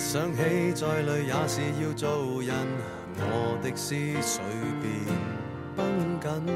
[0.00, 2.56] 想起再累也是要做人，
[3.18, 4.40] 我的思绪
[4.80, 5.04] 便
[5.76, 6.54] 绷紧。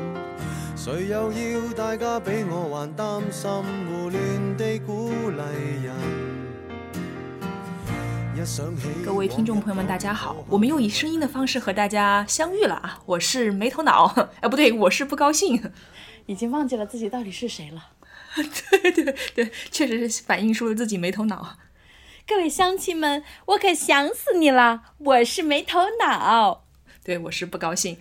[0.75, 3.51] 谁又要大家比我还担心，
[3.87, 5.95] 胡乱地鼓励人。
[8.35, 12.99] 一想起各位听众朋友们，大家好，我们又以声音的方式和大家相遇了啊！
[13.05, 14.07] 我是没头脑，
[14.41, 15.71] 哎，不对，我是不高兴。
[16.25, 17.91] 已经忘记了自己到底是谁了。
[18.81, 21.59] 对对对，确实是反映出了自己没头脑。
[22.27, 24.95] 各位乡亲们，我可想死你了！
[24.97, 26.65] 我是没头脑。
[27.05, 27.99] 对，我是不高兴。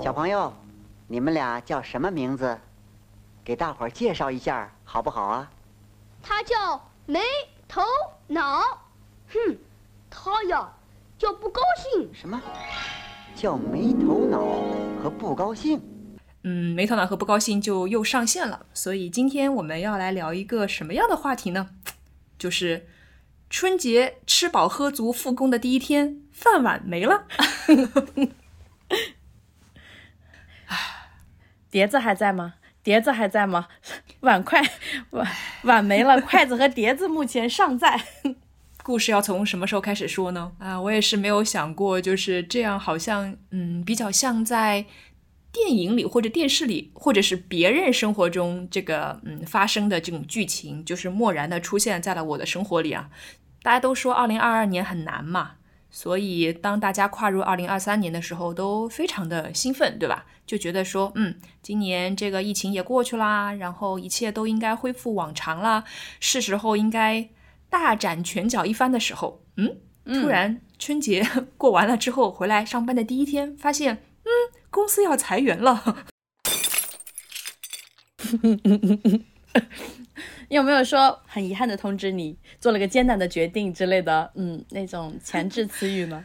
[0.00, 0.52] 小朋友，
[1.08, 2.56] 你们俩叫什么名字？
[3.44, 5.50] 给大伙儿介绍一下好不好啊？
[6.22, 7.20] 他叫没
[7.66, 7.82] 头
[8.28, 8.60] 脑，
[9.32, 9.58] 哼，
[10.08, 10.72] 他呀
[11.18, 12.08] 叫不高兴。
[12.14, 12.40] 什么？
[13.34, 14.44] 叫没头脑
[15.02, 15.82] 和不高兴？
[16.42, 18.66] 嗯，没头脑和不高兴就又上线了。
[18.72, 21.70] 所以今天我们要来聊一个什么样的话题呢？
[22.38, 22.86] 就是
[23.50, 27.26] 春节吃饱喝足复工的第一天，饭碗没了。
[31.70, 32.54] 碟子还在吗？
[32.82, 33.68] 碟子还在吗？
[34.20, 34.62] 碗筷
[35.10, 35.30] 碗
[35.64, 38.00] 碗没了，筷子和碟子目前尚在。
[38.82, 40.52] 故事要从什么时候开始说呢？
[40.58, 44.86] 啊，我也是没有想过，就是这样，好像嗯，比较像在
[45.52, 53.10] 电影里或者电视里，或者是别人生活中这个嗯发生的这种剧情，就是漠然的出现在了我的生活里啊。
[53.62, 55.52] 大家都说二零二二年很难嘛。
[55.92, 60.24] 所以，当大家跨入二零二三年的时候，都非常的兴奋，对吧？
[60.46, 65.82] 就觉得说，嗯，今年这个疫情也过去啦，然后一切都应该恢复往常了，
[66.20, 67.28] 是时候应该
[67.68, 71.26] 大展拳脚一番的时候，嗯，突然春节
[71.58, 74.30] 过完了之后，回来上班的第一天，发现，嗯，
[74.70, 76.06] 公司要裁员了。
[80.48, 84.30] 有没有说很遗憾的通知你做了个艰难的决定之类的？
[84.34, 86.24] 嗯，那种前置词语呢？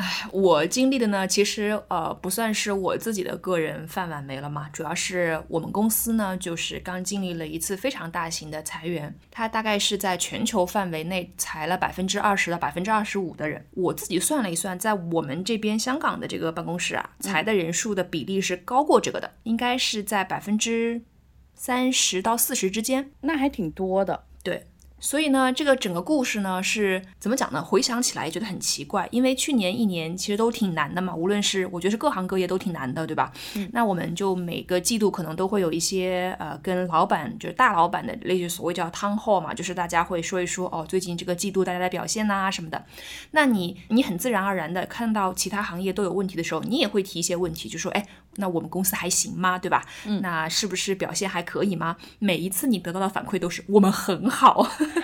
[0.00, 13.66] 唉，我经历的呢，其实呃不算是我自己的个人饭碗没了嘛，主要是我们公司呢，就是刚经历了一次非常大型的裁员，它大概是在全球范围内裁了百分之二十到百分之二十五的人。
[13.72, 21.02] 我自己算了一算，在我们这边香港的这个办公室啊，裁的人数的比例是高过这个的，应该是在百分之。
[21.52, 24.24] 三十到四十之间，那还挺多的。
[25.00, 27.62] 对，所以呢，这个整个故事呢是怎么讲呢？
[27.62, 33.32] 回想起来也觉得很奇怪，因为去年一年其实都挺难的嘛，无论是我觉得是各行各业都挺难的，对吧？
[33.54, 42.84] 嗯，那我们就每个季度可能都会有一些呃，跟老板就是大老板的类似所谓叫汤后嘛，就是大家会说一说哦，最近这个季度大家的表现呐什么的。
[43.32, 48.06] 那你你很自然而然的看到其他行业都有问题的时候，你也会提一些问题，就说哎。
[48.36, 49.58] 那我们公司还行吗？
[49.58, 49.84] 对吧？
[50.06, 51.96] 嗯，那是不是表现还可以吗？
[52.20, 54.64] 每一次你得到的反馈都是我们很好，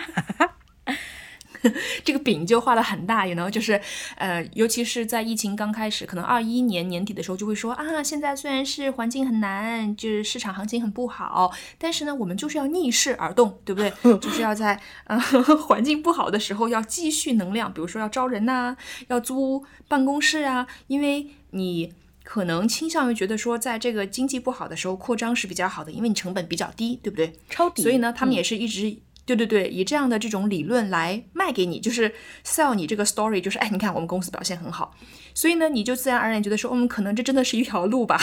[2.05, 3.81] 这个饼就画的很大，也能就是，
[4.17, 13.91] 呃，尤其是在疫情刚开始，可能二一年年底的时候，就会说啊，现在虽然是环境很难，就是市场行情很不好，但是呢，我们就是要逆势而动，对不对？
[14.19, 15.19] 就是要在呃
[15.67, 18.77] 环境不好的时候要积蓄能量，比如说要招人呐，
[19.09, 21.93] 要租办公室啊，因为你。
[22.29, 27.33] 可能倾向于觉得说，在这个经济不好的时候扩张是比较好的，因为你成本比较低，对不对？
[27.49, 27.85] 超低。
[27.85, 28.97] 所以呢，他们也是一直，
[29.27, 32.15] 对对对，以这样的这种理论来卖给你，就是
[32.45, 34.95] sell 你这个 story，就是哎，你看我们公司表现很好，
[35.35, 38.19] 所以呢，你就自然而然觉得说，嗯，可能这真的是一条路吧。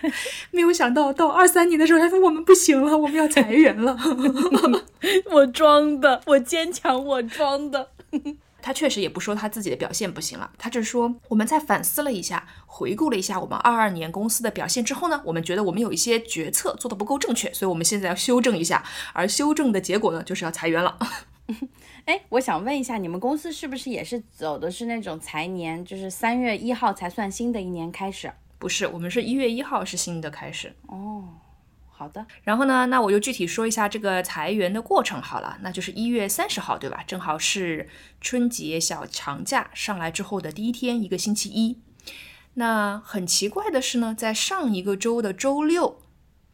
[0.50, 3.96] 没有想到到二三年的时候，他说我们不行了，我们要裁员了。
[5.30, 7.90] 我装的，我坚强，我装的。
[8.66, 18.82] 他确实也不说他自己的表现不行了，他就是说我们在反思了一下，回顾了一下我们二二年公司的表现之后呢，我们觉得我们有一些决策做的不够正确，所以我们现在要修正一下，
[19.12, 20.98] 而修正的结果呢，就是要裁员了。
[22.06, 28.32] 哎，我想问一下，你们公司是不是也是走的是那种财年，就是三月一号才算新的一年开始？
[28.58, 30.74] 不是，我们是一月一号是新的开始。
[30.88, 31.22] 哦。
[31.98, 37.02] 好的，然后呢，那我就具体说一下这个裁员的过程好了，那就是一月三十号，对吧？
[37.06, 37.88] 正好是
[38.20, 41.78] 春节小长假上来之后的第一天，一个星期一。
[42.54, 46.02] 那很奇怪的是呢，在上一个周的周六，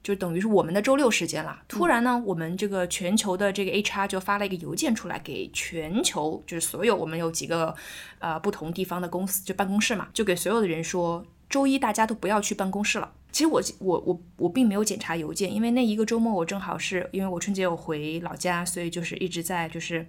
[0.03, 1.63] 就等于是我们的周六时间了。
[1.67, 7.75] 突然呢，我们这个全球的这个 HR 就发了一个邮件出来，给全球就是所有我们有几个
[8.21, 13.13] 呃不同地方的公司就办公室嘛，就给所有的人说，周一大家都不要去办公室了。
[13.31, 20.07] 其实我我我我并没有检查邮件，因为那一个周末我正好是因为我春节有回老家，所以就是一直在就是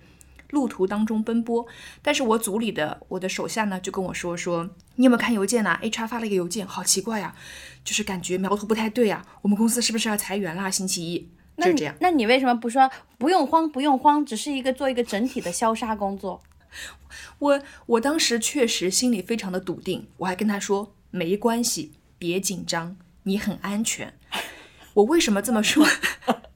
[0.51, 1.65] 路途当中奔波。
[2.01, 7.35] 但是我组里的我的手下呢，就跟我说说，你有没有看邮件呐、h r 发了一个邮件，好奇怪呀、
[7.83, 10.71] 就是感觉苗头不太对呀、我们公司是不是要裁员啦？
[10.71, 11.93] 星期一那这样。
[11.99, 16.41] 那你为什么不说不用慌，不用慌，只是一个做一个整体的消杀工作？
[17.39, 24.15] 我我当时确实心里非常的笃定，我还跟他说没关系，别紧张，你很安全。
[24.95, 25.85] 我为什么这么说？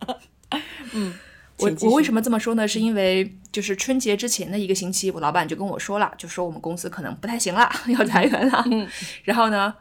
[0.93, 1.13] 嗯
[1.59, 2.67] 我我为什么这么说呢？
[2.67, 8.65] 是因为就是春节之前的一个星期，我老板就跟我说了，就说我们公司可能不太行了， 要裁员了。
[9.23, 9.71] 然后呢，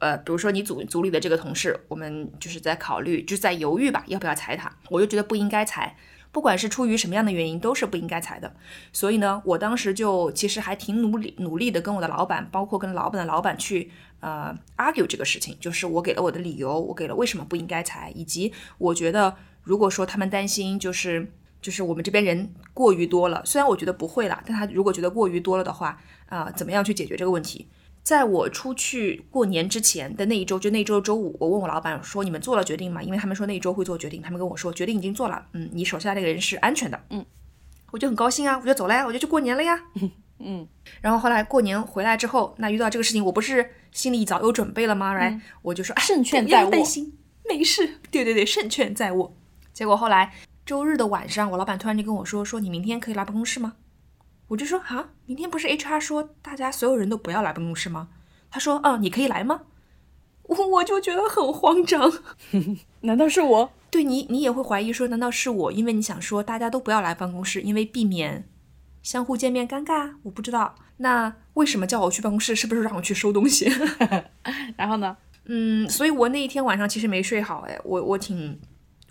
[0.00, 4.70] 呃，比如说你组组里的这个同事，我们就是在考虑，就是在犹豫吧，要不要裁他？
[4.90, 5.96] 我就觉得不应该裁，
[6.32, 8.54] 不管是出于什么样的原因，都是不应该裁的。
[8.92, 13.90] 所以呢，我当时就其实还挺努力努力的跟我的老板，包括跟老板的老板去
[14.26, 21.32] 呃 argue 这个事情，就是我给了我的理由，我给了为什么不应该裁，以及我觉得如果说他们担心就是。
[21.58, 27.66] 就是我们这边人过于多了，虽然我觉得不会啦，但他如果觉得过于多了的话，啊、怎么样去解决这个问题？
[28.04, 37.24] 在我出去过年之前的那一周，就那一周周五，我问我老板说：“你们做了决定吗？”因为他们说那一周会做决定，他们跟我说决定已经做了，嗯，你手下那个人是安全的，嗯，
[37.90, 39.82] 我就很高兴啊，我就走了呀，我就去过年了呀，
[40.38, 40.66] 嗯，
[41.00, 47.16] 然后后来过年回来之后，那遇到这个事情，我不是心里早有准备了吗？right，、我就说啊，胜券在握担心，
[47.48, 49.34] 没事，对对对，胜券在握。
[49.72, 50.32] 结果后来
[50.64, 53.74] 周日的晚上，我老板突然就跟我说，说你明天可以来办公室吗？
[54.48, 58.08] 我就说啊，明天不是 HR 说大家所有人都不要来办公室吗？
[58.50, 59.62] 他说，嗯，你可以来吗？
[60.44, 62.12] 我我就觉得很慌张。
[63.02, 63.72] 难道是我？
[63.90, 65.72] 对你，你也会怀疑说，难道是我？
[65.72, 68.46] 因为你想说大家都不要来办公室，因为避免
[69.06, 70.10] 相互见面尴尬。
[70.24, 72.56] 我不知道，那为什么叫我去办公室？
[72.56, 73.70] 是不是让我去收东西？
[74.76, 75.16] 然后呢？
[75.44, 78.60] 嗯，所以我那一天晚上其实没睡好，哎，我我挺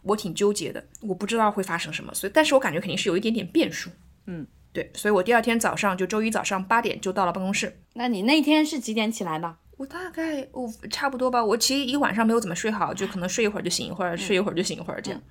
[0.03, 3.89] 我挺纠结的，我不知道会发生什么，所以但是我感觉肯定是有一点点变数。
[4.25, 7.80] 嗯，对，所以我第二天早上就周一早上八点就到了办公室。
[7.94, 9.56] 那你那天是几点起来的？
[9.77, 15.21] 我大概我差不多吧，我其实一晚上没有怎么睡好，就可能睡一会儿就醒一会儿，睡一会儿就醒一会儿这样。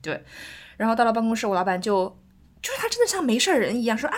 [0.00, 0.22] 对，
[0.76, 2.16] 然后到了办公室，我老板就
[2.62, 4.16] 就是他真的像没事儿人一样说啊，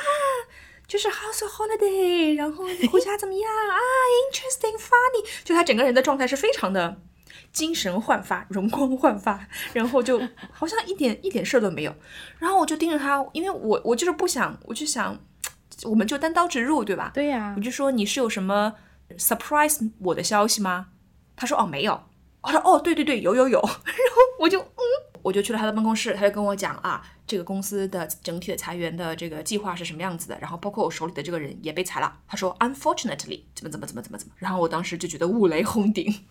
[0.87, 3.75] 就是 How's your holiday，然后你回 家怎么样啊
[4.31, 7.01] ？Interesting, funny，就他整个人的状态是非常的
[7.53, 10.21] 精神焕发、容光焕发，然后就
[10.53, 11.95] 好像一点一点事儿都没有。
[12.39, 15.19] 然后我就盯着他，因为我我就是不想，我就想，
[15.85, 17.11] 我们就单刀直入，对吧？
[17.15, 18.75] 对呀我就说你是有什么
[19.17, 20.89] surprise 我的消息吗？
[21.35, 22.01] 他说哦没有。
[22.43, 23.67] 我说哦对对对有有有， 然
[24.15, 24.83] 后我就嗯，
[25.25, 32.21] 我就去了他的办公室，他就跟我讲啊，这个公司的整体的裁员的这个计划是什么样子的，然后包括我手里的这个人也被裁了。
[32.29, 36.27] 他说 unfortunately 怎么怎么怎么怎么怎么，然后我当时就觉得五雷轰顶。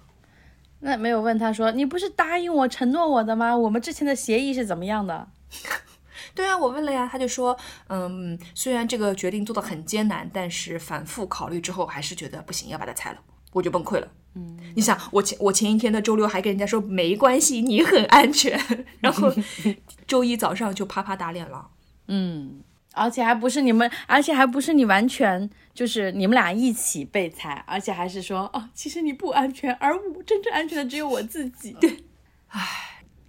[0.81, 3.57] 那没有问他说，你不是答应我、承诺我的吗？
[3.57, 5.27] 我们之前的协议是怎么样的？
[6.35, 7.57] 对啊，我问了呀，他就说，
[7.87, 13.19] 嗯，虽然这个决定做的很艰难，但是反复考虑之后，还是觉得不行，要把它裁了，
[13.53, 14.07] 我就崩溃了。
[14.35, 18.59] 嗯，你想，我前我前一天的周六还跟人家说没关系，你很安全，
[18.99, 19.31] 然后
[20.07, 21.69] 周一早上就啪啪打脸了。
[22.07, 22.61] 嗯，
[22.93, 31.71] 而且还不是你们，而且还不是你完全就是你们俩一起被裁，而且还是说哦，其实你不安全，而我真正安全的只有我自己。
[31.79, 32.03] 对，
[32.47, 32.61] 唉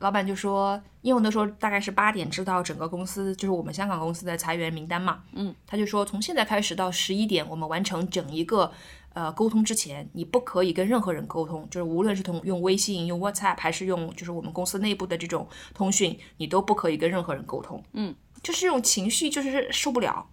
[0.01, 8.71] 老板就说，因为我那时候大概是八点知道整个公司，就是我们香港公司的裁员名单嘛，嗯，他就说从现在开始到十一点，我们完成整一个
[9.15, 20.27] 呃沟通之前，你不可以跟任何人沟通，就是无论是通用微信、用 WhatsApp 还是用就是我们公司内部的这种通讯，你都不可以跟任何人沟通，嗯，就是这种情绪就是受不了。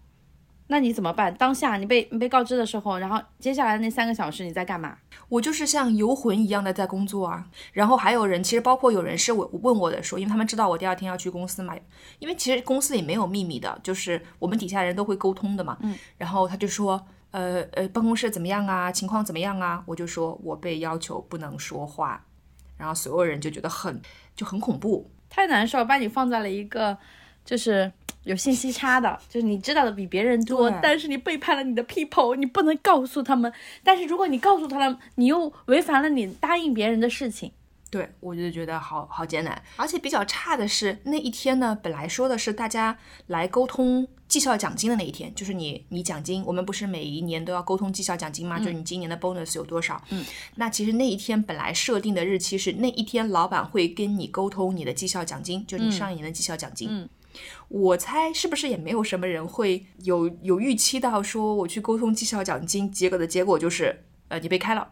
[0.68, 1.36] 那你怎么办？
[1.36, 4.98] 当下你被你被告知的时候，然后接下来的那三个小时你在干嘛？
[5.28, 11.76] 我就是像游魂一样的在工作啊，然后还有人，其实包括有人是我问我的说，因为他们知道我第二天要去公司嘛，
[12.20, 19.84] 因为其实公司也没有秘密的，就是我们底下人都会沟通的嘛，嗯，然后他就说，呃呃，办公室怎么样啊，情况怎么样啊？
[19.86, 22.26] 我就说我被要求不能说话，
[22.78, 24.02] 然后所有人就觉得很
[24.36, 26.98] 就很恐怖，太难受，把你放在了一个
[27.44, 27.92] 就是
[28.24, 33.52] 有信息差的，就是你知道的比别人多，但是你背叛了你的 people，你不能告诉他们。
[33.84, 37.52] 但是如果你告诉他们，你又违反了你答应别人的事情。
[37.90, 42.98] 对，我就觉得好好艰难，而且比较差的是那一天呢，本来说的是大家
[43.28, 48.58] 来沟通绩效奖金的那一天，就是你你奖金，我们不是每一年都要沟通绩效奖金吗？
[48.58, 50.02] 就是你今年的 bonus 有多少？
[50.10, 56.88] 嗯，那其实那一天本来设定的日期是那一天，老板会跟你沟通你的绩效奖金，就是你上一年的绩效奖金。
[56.90, 57.10] 嗯
[57.68, 64.88] 我猜是不是也没有什么人会有有预期到说我去沟通绩效奖金，结果的结果就是呃你被开了。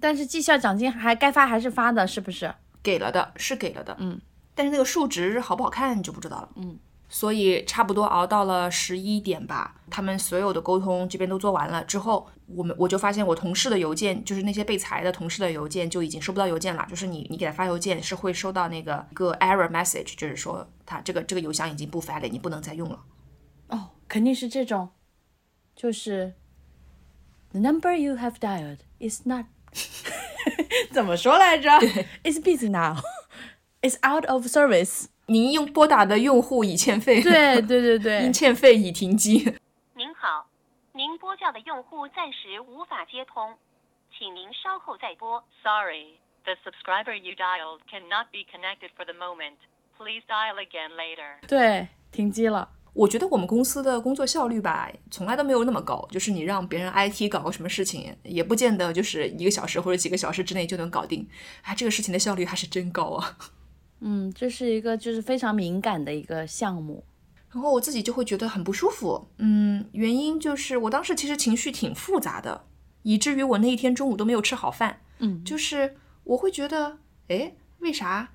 [0.00, 2.54] 但是绩效奖金还该发还是发的，是不是？
[2.82, 4.20] 给了的，是给了的，嗯，
[4.54, 6.78] 但是那个数值好不好看就不知道了，嗯，
[7.12, 23.00] 所以差不多熬到了十一点吧，他们所有的沟通这边都做完了之后，我们我就发现我同事的邮件，就是那些被裁的同事的邮件就已经收不到邮件了，就是你你给他发邮件是会收到那个一个 error message，就是说他这个这个邮箱已经不 valid，你不能再用了。
[23.66, 24.90] 哦，肯定是这种，
[25.74, 26.34] 就是
[27.50, 29.46] the number you have dialed is not
[30.92, 31.68] 怎么说来着
[32.22, 33.02] ？It's busy now.
[33.82, 35.06] It's out of service.
[35.30, 39.54] 您用拨打的用户已欠费，对对对对，因，欠费已停机。
[39.94, 40.48] 您好，
[40.92, 43.54] 您拨叫的用户暂时无法接通，
[44.18, 45.40] 请您稍后再拨。
[45.62, 49.54] Sorry, the subscriber you dialed cannot be connected for the moment.
[49.96, 51.46] Please dial again later.
[51.46, 52.68] 对，停机了。
[52.92, 56.04] 我觉得我们公司的工作效率吧，从来都没有那么高。
[56.10, 61.28] 就是你让别人 IT 搞个什么事情，也不见得就是一个小时或者几个小时之内就能搞定。
[61.62, 63.36] 哎，这个事情的效率还是真高啊。
[64.00, 67.04] 嗯，这是一个就是非常敏感的一个项目。
[67.52, 69.26] 然后我自己就会觉得很不舒服。
[69.38, 72.64] 嗯，原因就是我当时其实情绪挺复杂的，
[73.02, 75.00] 以至于我那一天中午都没有吃好饭。
[75.18, 78.30] 嗯，就是我会觉得，哎，为啥？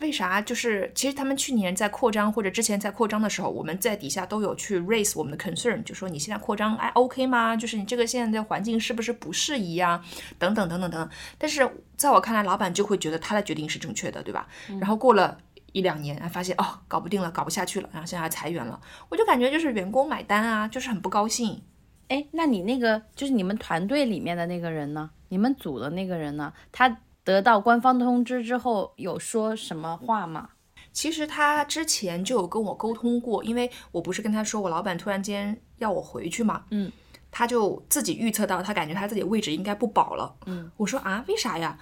[0.00, 0.42] 为啥？
[0.42, 7.56] 就是其实他们去年在扩张或者之前在扩张的时候，我们在底下都有去 raise 我们的 concern，就说你现在扩张哎 OK 吗？
[7.56, 10.04] 就是你这个现在的环境是不是不适宜啊？
[10.38, 11.10] 等等等等等等。
[11.38, 14.46] 但是在我看来，老板就会觉得他的决定是正确的，对吧？
[14.80, 15.38] 然后过了
[15.72, 21.62] 一两年，哎发现哦搞不定了，搞不下去了，然后现在还裁员了，我就感觉就是员工买单啊，就是很不高兴。
[22.08, 25.10] 哎，那你那个就是你们团队里面的那个人呢？
[25.28, 26.52] 你们组的那个人呢？
[26.70, 30.50] 他得到官方通知之后有说什么话吗？
[30.92, 36.90] 其实他之前就有跟我沟通过，因为我不是跟他说我老板突然间要我回去嘛，嗯，
[37.32, 41.76] 他就自己预测到他感觉他自己位置应该不保了，嗯，我说啊，为啥呀？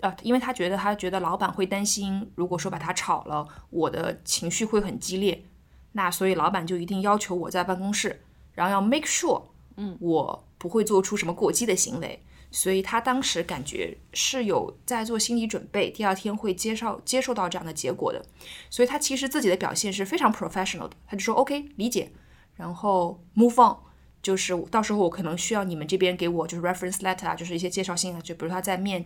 [0.00, 5.44] 啊，因为他觉得他觉得老板会担心，如果说把他炒了，我的情绪会很激烈，
[5.92, 8.20] 那所以老板就一定要求我在办公室，
[8.52, 9.40] 然后要 make sure，
[9.76, 12.20] 嗯，我不会做出什么过激的行为。
[12.50, 18.24] 所以他当时感觉是有在做心理准备，第二天会接受接受到这样的结果的。
[18.70, 22.10] 所以他其实自己的表现是非常 professional 的，他就说 OK 理解，
[22.56, 23.76] 然后 move on，
[24.22, 29.04] 就是到时候我可能需要你们这边给我就是 reference letter 啊，就是一些介绍信啊，就比如他在面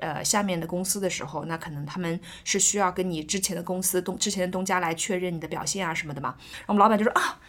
[0.00, 6.34] 呃下面的公司的时候，那可能他们是需要跟你之前的公司东之前的东家来确认你的表现啊什么的嘛。
[6.38, 7.40] 然后我们老板就说啊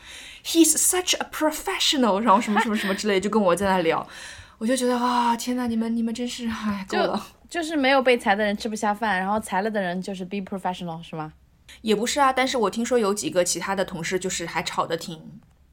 [0.46, 4.08] ，he's such a professional，然后什么什么什么之类，就跟我在那聊。
[4.62, 7.20] 我就觉得啊，天呐，你们你们真是哎，够了。
[7.50, 11.34] 就是没有被裁的人吃不下饭，然后裁了的人就是 be professional 是吗？
[11.82, 15.20] 也不是啊，但是我听说有几个其他的同事就是还吵得挺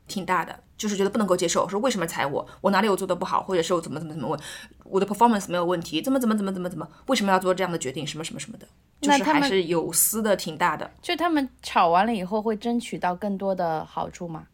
[0.06, 2.48] 挺大的，就是觉得不能够接受，说为什么裁我？
[2.62, 4.40] 我哪里有做的不好，或者是我怎么怎么怎么问，
[4.84, 8.06] 我的 performance 没有问题，怎么怎么怎么怎么怎么，为什么要做这样的决定？
[8.06, 8.66] 什么什么什么的，
[9.02, 14.46] 就是还是有撕的挺大的，就他们吵完了以后会争取到更多的好处吗？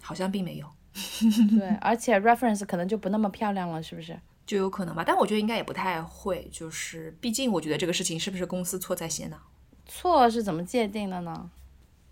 [0.00, 0.66] 好像并没有，
[1.58, 4.18] 对，而且 reference 可能就不那么漂亮了，是不是？
[4.46, 9.36] 就有可能吧，但我觉得应该也不太会，就是毕竟我觉得这个事情是不是公司错在先呢？
[9.86, 11.50] 错是怎么界定的呢？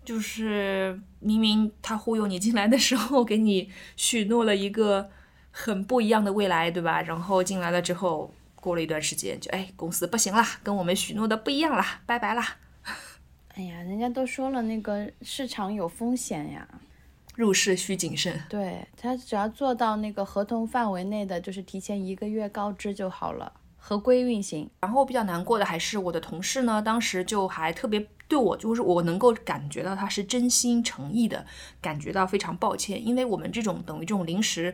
[0.03, 5.09] 就是明明他忽悠你进来的时候，给你许诺了一个
[5.49, 7.01] 很不一样的未来，对吧？
[7.01, 12.57] 然后进来了之后，过了一段时间，就哎，公司不行啦，跟我们许诺的不一样啦，拜拜啦。
[13.55, 16.67] 哎呀，人家都说了，那个市场有风险呀。
[17.35, 18.41] 入市需谨慎。
[18.49, 24.69] 对他只要做到那个合同范围内的，就是提前一个月告知就好了，合规运行。
[24.81, 31.45] 然后比较难过的还是我的同事呢，当时就还特别对我，就是我能够感觉到他是真心诚意的，
[31.81, 34.73] 感觉到非常抱歉，因为我们这种等于这种临时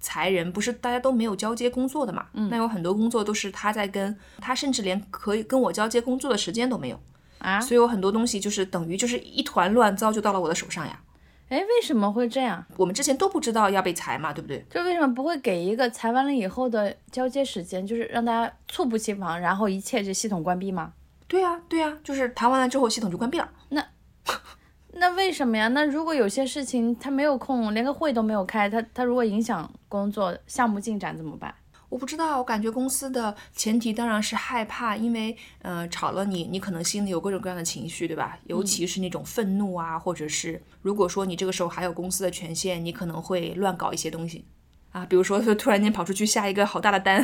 [0.00, 7.00] 裁人，不是大家都没有交接工作的嘛，嗯，那有很多工作都是他在跟他，甚至连可以跟我交接工作的时间都没有
[7.38, 11.00] 啊所以有很多东西就是等于就是一团乱糟就到了我的手上呀。
[11.48, 12.64] 哎，为什么会这样？
[12.76, 14.64] 我们之前都不知道要被裁嘛，对不对？
[14.70, 20.92] 就为什么不会给一个裁完了以后的交接时间，就是让大家猝不及防，然后一切就系统关闭吗？
[21.26, 23.50] 对呀、对呀、就是谈完了之后系统就关闭了。
[23.70, 23.84] 那
[24.92, 25.68] 那为什么呀？
[25.68, 31.54] 那如果有些事情他没有空，连个会都没有开，他他如果影响工作项目进展怎么办？
[31.88, 38.38] 我不知道，我感觉公司的前提当然是害怕，因为呃吵了你，你可能心里有各种各样的情绪，对吧？
[38.46, 44.44] 尤其是那种愤怒啊，或者是如果说你这个时候还有公司的权限，你可能会乱搞一些东西。
[44.90, 47.22] 啊，比如说突然间跑出去下一个好大的单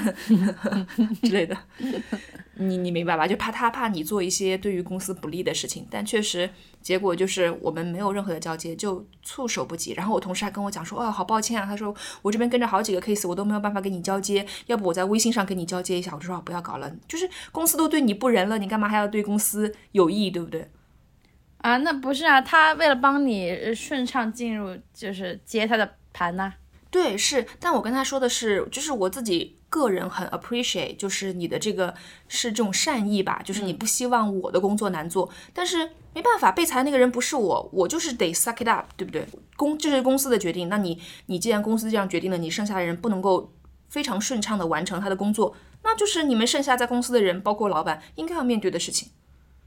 [1.23, 1.57] 之类的，
[2.57, 3.27] 你你明白吧？
[3.27, 6.49] 就怕他怕你做一些对于公司不利的事情，但确实
[6.81, 9.93] 结果就是我们没有任何的交接，就措手不及。
[9.93, 16.13] 然后我同事还跟我讲说，哦，好抱歉啊，他说我这边跟着好几个 case，我都没有办法跟你交接，要不我在微信上跟你交接一下。
[16.15, 20.71] 我就说、哦、不要搞了，就是公司都对你不仁了，你干嘛还要对公司有益，对不对？
[21.59, 26.53] 啊，那不是啊，他为了帮你呃顺畅进入，就是接他的盘呐、
[26.91, 31.93] 对，是，但我跟他说的是，就是我自己个人很 appreciate，就是你的这个
[32.29, 39.27] 是这种善意吧，就是你不希望我的工作难做，但是没办法，被裁那个人不是我，我就是得 suck it up，对不对？
[39.57, 43.53] 公这是公司的决定，那你你既然公司这样决定了，你剩下的人不能够
[43.89, 49.11] 非常顺畅的完成他的工作，那就是你们剩下在公司的人，包括老板应该要面对的事情。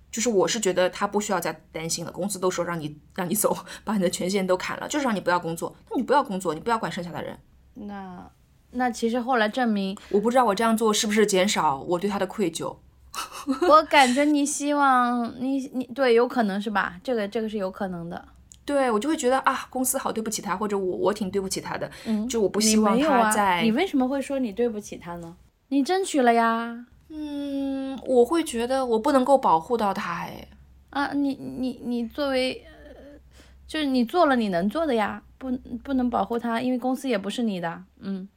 [0.09, 7.37] 就是我是觉得他不需要再担心了，公司都说让你让你走， 把你的权限都砍了，就是让你不要工作，那你不要工作，你不要管剩下的人。
[7.73, 8.31] 那
[8.71, 12.75] 那其实后来证明，我不知道我这样做是不是减少我对他的愧疚。
[13.67, 16.99] 我感觉你希望你你对，有可能是吧？
[17.03, 18.23] 这个这个是有可能的。
[18.65, 23.63] 对我就会觉得啊，公司好对不起他，或者我我挺对不起他的，嗯就我不希望他在。
[23.63, 25.35] 你为什么会说你对不起他呢？
[25.69, 26.85] 你争取了呀。
[27.09, 30.47] 嗯，我会觉得我不能够保护到他，哎，
[30.89, 33.17] 啊，你你你作为，呃，
[33.65, 35.49] 就是你做了你能做的呀，不
[35.81, 38.27] 不能保护他，因为公司也不是你的，嗯，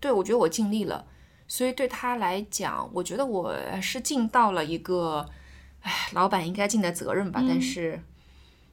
[0.00, 1.06] 对我觉得我尽力了，
[1.46, 5.28] 所以对他来讲，我觉得我是尽到了一个，
[5.82, 8.02] 哎，老板应该尽的责任吧，但是，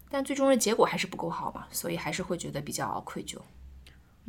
[0.09, 3.37] 但最终的结果还是不够好嘛，所以还是会觉得比较愧疚。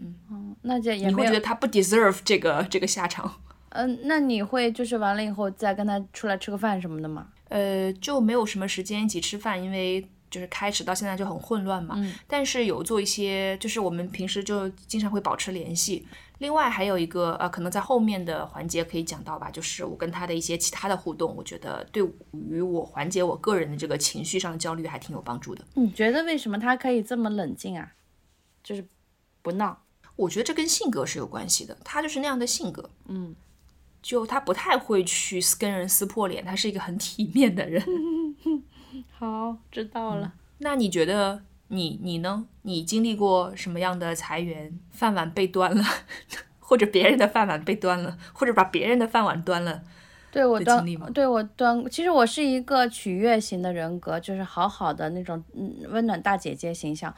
[0.00, 3.40] 嗯那这也没有你会觉得，他不 deserve 这个这个下场。
[3.70, 7.28] 嗯、 那你会就是完了以后再跟他出来吃个饭什么的吗？
[7.48, 11.94] 呃，就没有什么时间一起吃饭，因为就是开始到现在就很混乱嘛。
[11.98, 16.06] 嗯但是有做一些，就是我们平时就经常会保持联系。
[16.38, 22.08] 另外还有一个呃，可能在后面的环节可以讲到吧，就是我跟他的一些其他的互动，我觉得对
[22.48, 25.64] 于我缓解我个人的这个情绪上的焦虑还挺有帮助的。
[25.74, 27.92] 你觉得为什么他可以这么冷静啊？
[28.62, 28.86] 就是
[29.42, 29.82] 不闹，
[30.14, 32.88] 我觉得这跟性格是有关系的，他就是那样的性格。
[33.06, 33.34] 嗯，
[34.00, 37.84] 就他不太会去跟人撕破脸，他是一个很体面的人。
[39.18, 40.32] 好，知道了。
[40.58, 42.46] 那你觉得你你呢？
[42.62, 44.78] 你经历过什么样的裁员？
[44.92, 45.82] 饭碗被端了，
[46.60, 49.82] 或者别人的饭碗被端了，或者把别人的饭碗端了？
[50.30, 57.12] 对我经历吗，对我端，其实我是一个取悦型的人格，就是好好的那种嗯温暖大姐姐形象，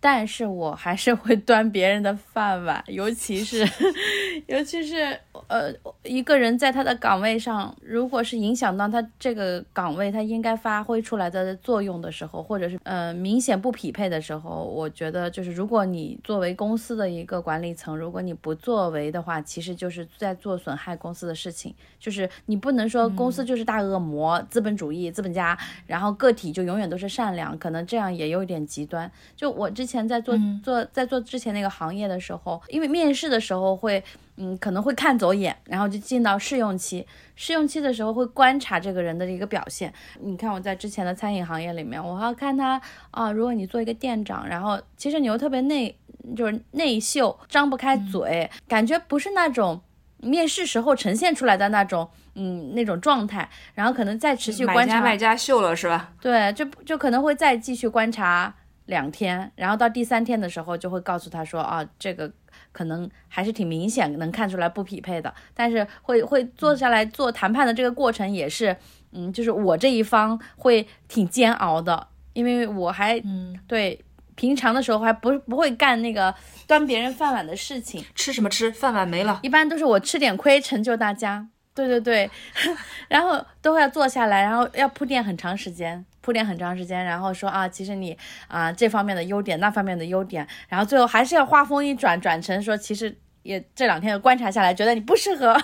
[0.00, 3.66] 但是我还是会 端别人的饭碗，尤其是
[4.46, 21.74] 尤其是呃一个人在他的岗位上，如果是影响到他这个岗位他应该发挥出来的作用的时候，或者是呃明显不匹配的时候，我觉得就是如果你作为公司的一个管理层，如果你不作为的话，其实就是在做损害公司的事情。
[21.98, 29.10] 就是你不能说公司就是大恶魔、资本主义、资本家，然后个体就永远都是善良，可能这样也有一点极端。
[29.36, 34.04] 就我之前在做、做在做之前那个行业的时候，因为面试的时候会。
[34.40, 37.04] 嗯，可能会看走眼，然后就进到试用期。
[37.34, 39.92] 试用期的时候会观察这个人的一个表现。
[40.20, 45.92] 你看我在之前的餐饮行业里面，我要看他啊，如果你做一个店长，然后其实你又特别内，
[46.36, 49.80] 就是内秀，张不开嘴，感觉不是那种
[50.18, 53.50] 面试时候呈现出来的那种，嗯，那种状态。
[53.74, 56.12] 然后可能再持续观察，家卖家秀了是吧？
[56.20, 58.54] 对，就就可能会再继续观察
[58.88, 62.30] 两天，然后到第三天的时候就会告诉他说啊，这个
[62.72, 68.74] 可能还是挺明显能看出来不匹配的，但是会会坐下来做谈判的这个过程也是，
[69.12, 74.02] 嗯，就是我这一方会挺煎熬的，因为我还嗯，对
[74.34, 76.34] 平常的时候还不不会干那个
[76.66, 78.72] 端别人饭碗的事情，吃什么吃？
[78.72, 79.40] 饭碗没了。
[79.42, 81.46] 一般都是我吃点亏成就大家。
[81.74, 82.28] 对对对，
[83.08, 88.14] 然后都会要坐下来，然后要铺垫很长时间，铺垫很长时间，然后说啊，其实你
[88.48, 95.56] 啊、这方面的优点，那方面的优点，然后最后还是要话锋一转，转成说其实也这两天观察下来，觉得你不适合，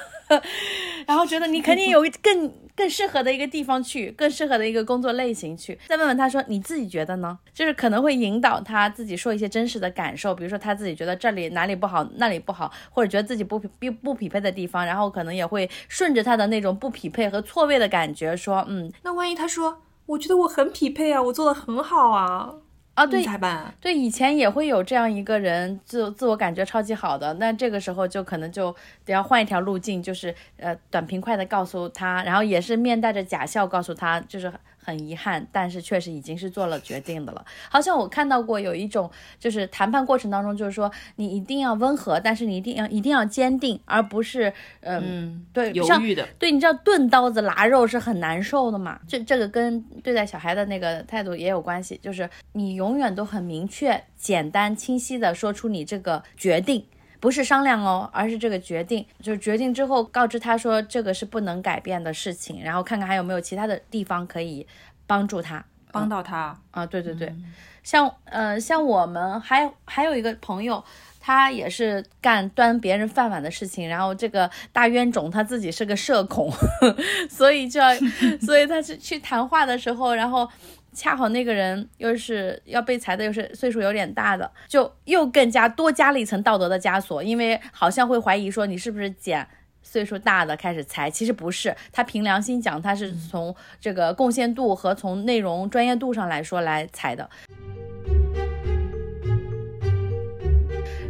[1.06, 7.38] 然后觉得你肯定有更更适合的一个地方去，更适合的一个工作类型去，再问问他说你自己觉得呢？
[7.52, 22.54] 就是可能会引导他自己说一些真实的感受，比如说他自己觉得这里哪里不好，那里不好，或者觉得自己不匹不不匹配的地方，然后可能也会顺着他的那种不匹配和错位的感觉说，嗯，那万一他说，我觉得我很匹配啊，我做的很好啊，
[22.94, 23.74] 啊对你，咋办？
[23.80, 34.52] 对，以前也会有这样一个人，自自我感觉超级好的，那这个时候就可能就得要换一条路径，就是呃短平快的告诉他，然后也是面带着假笑告诉他，就是
[34.84, 37.44] 很很遗憾，但是确实已经是做了决定的了。
[37.68, 46.26] 好像我看到过有一种，就是谈判过程当中，就是说你一定要温和，但是你一定要一定要坚定，而不是呃嗯，对犹豫的。
[46.38, 49.00] 对，你知道钝刀子剌肉是很难受的嘛？
[49.08, 56.84] 这这个跟对待小孩的那个态度也有关系，就是你永远都很明确、简单、清晰的说出你这个决定，
[57.24, 59.02] 不是商量哦，而是这个决定。
[59.22, 64.66] 就是决定之后告知他说这个是不能改变的事情，然后看看还有没有其他的地方可以
[65.06, 65.64] 帮助他。
[65.90, 66.54] 帮到他。
[66.70, 67.34] 啊，对对对，
[67.82, 70.84] 像呃像我们还还有一个朋友，
[71.18, 76.52] 他也是干端别人饭碗的事情，然后这个大冤种他自己是个社恐，
[77.30, 77.88] 所以就要，
[78.44, 80.46] 所以他是去谈话的时候，然后。
[80.94, 89.46] 恰好那个人又是要被裁的，又是岁数有点大的，就又更加多加了一层道德的枷锁，因为好像会怀疑说你是不是捡
[89.82, 97.28] 岁数大的开始裁，其实不是，他凭良心讲，他是从这个贡献度和从内容专业度上来说来裁的。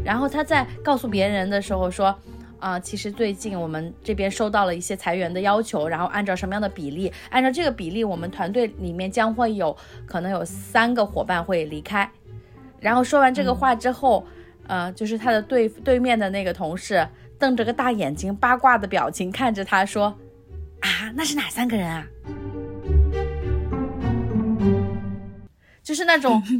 [0.04, 2.18] 然后他在告诉别人的时候说。
[2.64, 7.12] 啊，其实最近我们这边收到了一些裁员的要求，然后按照什么样的比例？
[7.29, 12.11] 按照这个比例，我们团队里面将会有可能有三个伙伴会离开。
[12.81, 14.27] 然后说完这个话之后，
[14.66, 17.07] 呃，就是他的对对面的那个同事
[17.38, 20.16] 瞪着个大眼睛，八卦的表情看着他说
[20.81, 22.07] ：“啊，那是哪三个人啊？”
[25.85, 26.42] 就是那种。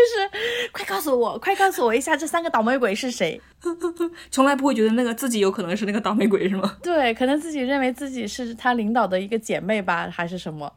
[0.00, 3.40] 就是快告诉我，快告诉我一下，这三个倒霉鬼是谁？
[4.30, 6.78] 从来不会觉得那个自己有可能是那个倒霉鬼，是吗？
[6.82, 10.72] 对，可能自己认为自己是他领导的一个姐妹吧，还是什么？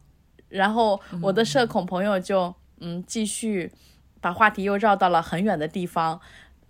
[0.49, 3.71] 然后我的社恐朋友就嗯，继续
[4.19, 6.19] 把话题又绕到了很远的地方。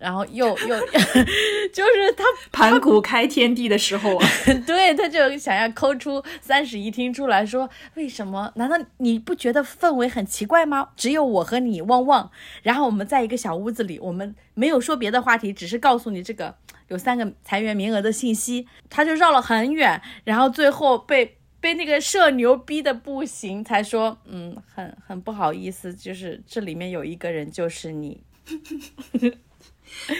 [0.04, 0.80] 然后又又，
[1.72, 4.28] 就是他盘古开天地的时候啊，
[4.66, 8.52] 对，他就想要抠出三室一厅出来说，为什么？
[8.56, 10.90] 难道你不觉得氛围很奇怪吗？
[10.94, 12.30] 只有我和你旺旺，
[12.62, 16.54] 然后我们在一个小屋子里，我们没有说别的话题，只是告诉你这个
[16.88, 28.20] 有三个裁员名额的信息，他就绕了很远，然后最后被被那个社牛逼的不行，才说，嗯，很很不好意思，就是这里面有一个人就是你。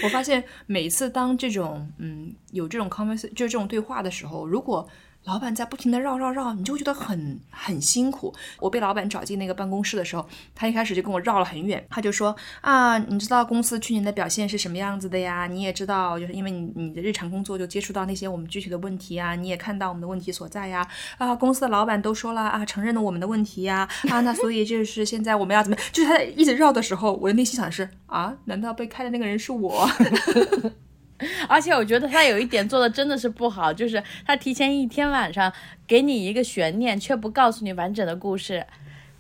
[0.03, 4.89] 我发现每次当这种嗯有这种 conversation 就这种对话的时候，如果
[5.25, 8.33] 老板在不停的绕绕绕，你就会觉得很很辛苦。
[8.61, 15.47] 我被老板找进那个办公室的时候，他一开始就跟我绕了很远，他就说啊，你知道公司去年的表现是什么样子的呀？
[15.47, 20.87] 你也知道，就是因为你你的日常工作就接触到那些我们具体的问题啊，你也看到我们的问题所在呀。
[21.17, 23.89] 啊，公司的老板都说了啊，承认了我们的问题呀。
[24.11, 25.77] 啊，那所以就是现在我们要怎么？
[25.91, 29.89] 就是他一直绕的时候，我的内心想的是啊，难道被开的那个人是我？
[31.49, 35.53] 而且我觉得他有一点做的真的是不好，就是他提前一天晚上
[35.87, 38.67] 给你一个悬念，却不告诉你完整的故事。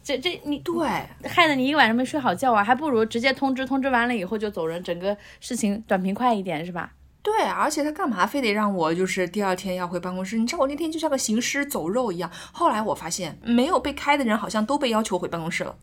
[0.02, 0.86] 这这你对，
[1.26, 2.62] 害得你一个晚上没睡好觉啊！
[2.62, 6.92] 还不如直接通知，通知完了以后就走人，整个事情短平快一点，是吧？
[7.22, 10.36] 对，而且他干嘛非得让我就是第二天要回办公室？
[10.36, 12.30] 你知道我那天就像个行尸走肉一样。
[12.52, 15.74] 后来我发现，没有被开的人好像都被要求回办公室了。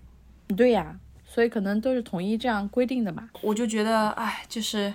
[0.55, 3.29] 对呀，所以可能都是统一这样规定的吧。
[3.41, 4.93] 我就觉得，哎，就是。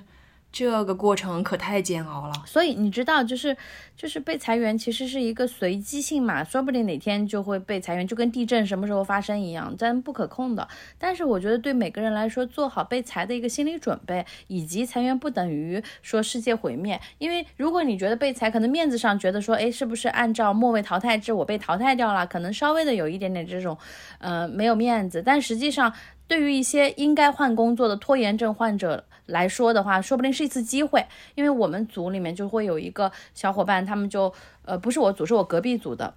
[0.52, 3.54] 这个过程可太煎熬了，所以你知道，就是
[3.94, 10.66] 就是被裁员，其实是一个随机性嘛，说不定哪天就会被裁员，就跟地震什么时候发生一样，咱不可控的。
[10.98, 16.98] 但是我觉得对每个人来说，做好被裁的一个心理准备，以及裁员不等于说世界毁灭。
[17.18, 23.76] 因为如果你觉得被裁，可能面子上觉得说，哎，是不是按照末位淘汰制，我被淘汰掉了，可能稍微的有一点点这种，
[24.20, 25.22] 呃，没有面子。
[25.22, 25.92] 但实际上，
[26.26, 29.04] 对于一些应该换工作的拖延症患者。
[29.26, 34.32] 来说的话，说不定是一次机会，因为我们组里面就会有一个小伙伴，他们就
[34.64, 36.14] 呃不是我组，是我隔壁组的，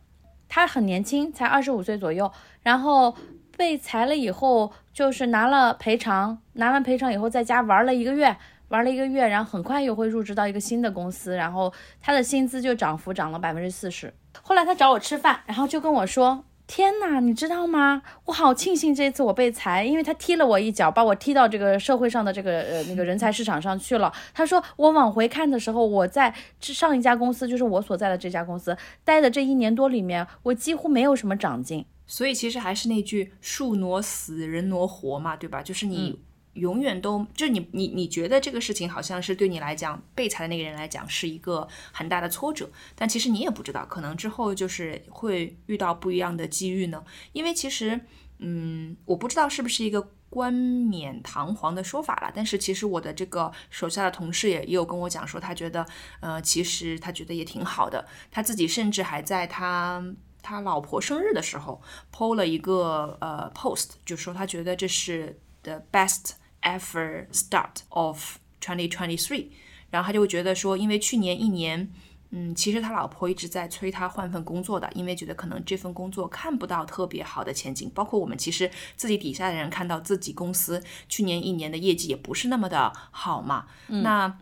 [0.48, 3.16] 他很年轻，才二十五岁左右，然后
[3.58, 14.14] 被裁了以后，就是拿了赔偿，拿完赔偿以后在家玩了一个月，玩了一个月，然后很快又会入职到一个新的公司，然后他的薪资就涨幅涨了百分之四十。
[14.44, 16.44] 后来他找我吃饭，然后就跟我说。
[16.72, 18.04] 天哪，你知道吗？
[18.26, 24.14] 我好庆幸这次我被裁，因为他踢了我一脚，把我踢到这个社会上的这个呃那个人才市场上去了。
[24.36, 31.84] 他说我往回看的时候，我在上一家公司，就是我所在的这家公司待的这一年多里面，我几乎没有什么长进。
[32.06, 35.64] 所以其实还是那句树挪死，人挪活嘛，对吧？
[35.64, 36.20] 就是你。
[36.54, 47.04] 永远都就你你你觉得这个事情好像是对你来讲被裁的那个人来讲是一个很大的挫折，但其实你也不知道，可能之后就是会遇到不一样的机遇呢。
[47.32, 48.00] 因为其实，
[48.40, 55.86] 嗯，我不知道是不是一个冠冕堂皇的说法了，但是其实我的这个手下的同事也也有跟我讲说，他觉得，
[56.20, 60.04] 呃，其实他觉得也挺好的，他自己甚至还在他
[60.42, 61.82] 他老婆生日的时候
[62.12, 66.34] PO 了一个呃 post，就说他觉得这是 the best。
[66.62, 69.48] Ever start of 2023，
[69.90, 71.90] 然后他就会觉得说，因为去年一年，
[72.32, 77.90] 嗯，其实他老婆一直在催他换份工作的，因为觉得可能这份工作看不到特别好的前景。
[77.96, 83.68] 包括我们其实自己底下的人看到自己公司去年一年的业绩也不是那么的好嘛。
[83.88, 84.38] 那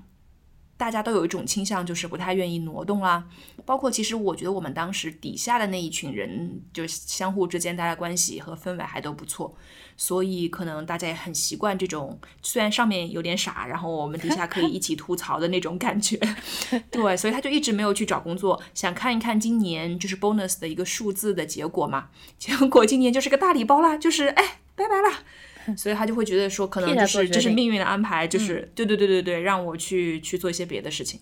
[0.78, 3.26] 大家都有一种倾向，就是不太愿意挪动啦。
[3.66, 9.54] 包括其实我觉得我们当时底下的那一群人，就相互之间大家关系和氛围还都不错，
[9.98, 16.18] 所以可能大家也很习惯这种虽然上面有点傻，然后我们底下可以一起吐槽的那种感觉。
[16.92, 22.10] 对，所以他就一直没有去找工作，想看一看今年就是 bonus 的一个数字的结果嘛。
[22.38, 25.24] 结果今年就是个大礼包啦，就是哎，拜拜啦。
[25.76, 31.20] 所以他就会觉得说，可能就是这是命运的安排，就是、对对对对对，让我去去做一些别的事情。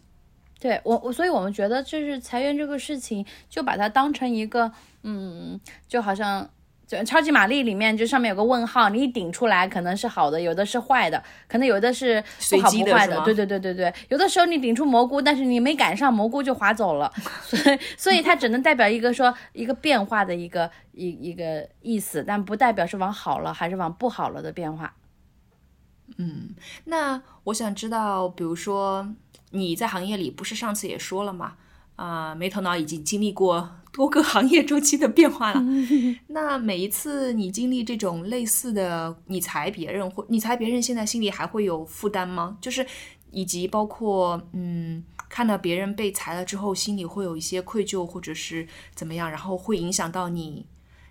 [0.60, 4.72] 对我我，所以我们觉得就是裁员这个事情，就把它当成一个，
[5.04, 6.50] 嗯，就好像
[6.88, 24.94] 就超级玛丽里面就上面有个问号，你一顶出来可能是好的，有的是坏的，可能有的是不好不坏的，对对对对对，有的时候你顶出蘑菇，但是你没赶上，蘑菇就划走了，所以所以它只能代表一个说一个变化的一个一一个意思，但不代表是往好了还是往不好了的变化。
[26.18, 26.50] 嗯
[26.84, 29.12] 那我想知道，比如说
[29.50, 31.56] 你在行业里，不是上次也说了吗？
[31.96, 35.64] 啊、没头脑已经经历过多个行业周期的变化了。
[36.28, 42.58] 那每一次你经历这种类似的，你裁别人或你裁别人，现在心里还会有负担吗？
[42.60, 42.86] 就是
[43.32, 50.66] 以及包括嗯，看到别人被裁了之后，心里会有一些愧疚或者是怎么样，然后会影响到你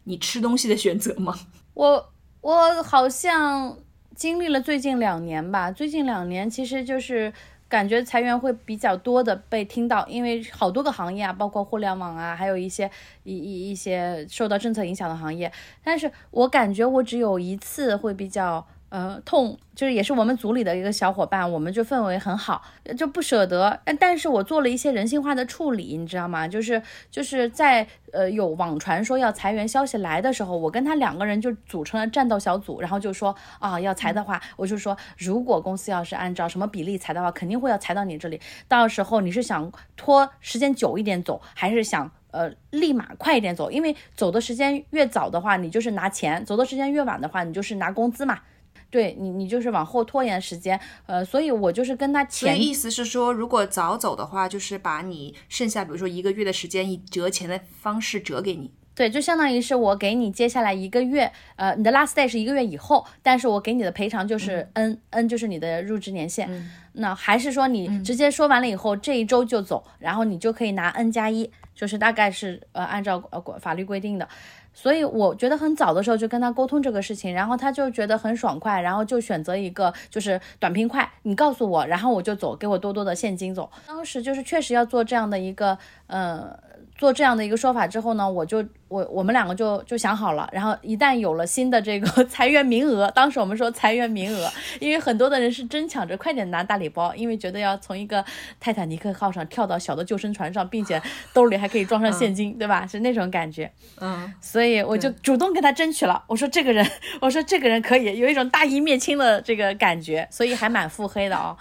[0.04, 1.34] 你吃东西的选择吗？
[1.72, 3.78] 我我好像
[4.14, 7.32] 经历了最近两年吧，最近两年其实就是
[7.74, 12.88] 感觉裁员会比较多的被听到，因为好多个行业啊，包括互联网啊，还有一些
[13.24, 15.50] 一一一些受到政策影响的行业，
[15.82, 18.64] 但是我感觉我只有一次会比较。
[18.94, 22.62] 呃，痛就是也是我们组里的一个小伙伴，我们就氛围很好，
[22.96, 23.80] 就不舍得。
[23.98, 26.46] 但是我做了一些人性化的处理，你知道吗？
[26.46, 26.80] 就是
[27.10, 38.40] 就是在呃有网传说要裁员消息来的时候，我跟他两个人就组成了战斗小组，然后就说啊要裁的话，我就说如果公司要是按照什么比例裁的话，肯定会要裁到你这里。
[38.68, 42.08] 到时候你是想拖时间久一点走，还是想？
[42.30, 48.40] 呃，立马快一点走，因为走的时间越早的话，你就是拿钱；走的时间越晚的话，你就是拿工资嘛。
[48.94, 58.70] 对你，你就是往后拖延时间，呃，所以我就是跟他前所以意思是说，如果早走的话，就是把你剩下比如说一个月的时间，以折钱的方式折给你。
[58.94, 66.48] 对，就相当于是我给你接下来一个月，呃，你的 last day 是一个月以后，但是我给你的赔偿就是 n、n 就是你的入职年限。
[66.92, 74.28] 那还是说你直接说完了以后，这一周就走，然后你就可以拿 n 加一，就是大概是呃按照呃法律规定的。
[74.72, 83.70] 所以我觉得很早的时候就跟他沟通这个事情，然后他就觉得很爽快，然后就选择一个就是短平快，你告诉我，然后我就走，给我多多的现金走。
[83.86, 86.58] 当时就是确实要做这样的一个呃。
[86.96, 94.48] 做这样的一个说法之后呢，我就我我们两个就就想好了，然后一旦有了新的这个 裁员名额，当时我们说裁员名额，
[94.80, 98.24] 因为很多的人是争抢着快点拿大礼包，因为觉得要从一个
[98.60, 101.02] 泰坦尼克号上跳到小的救生船上，并且
[101.32, 102.86] 兜里还可以装上现金，对吧？
[102.86, 103.70] 是那种感觉。
[104.00, 106.22] 嗯，所以我就主动跟他争取了。
[106.28, 106.86] 我说这个人，
[107.20, 111.56] 我说这个人可以，有一种大义灭亲的这个感觉，所以还蛮腹黑的哦。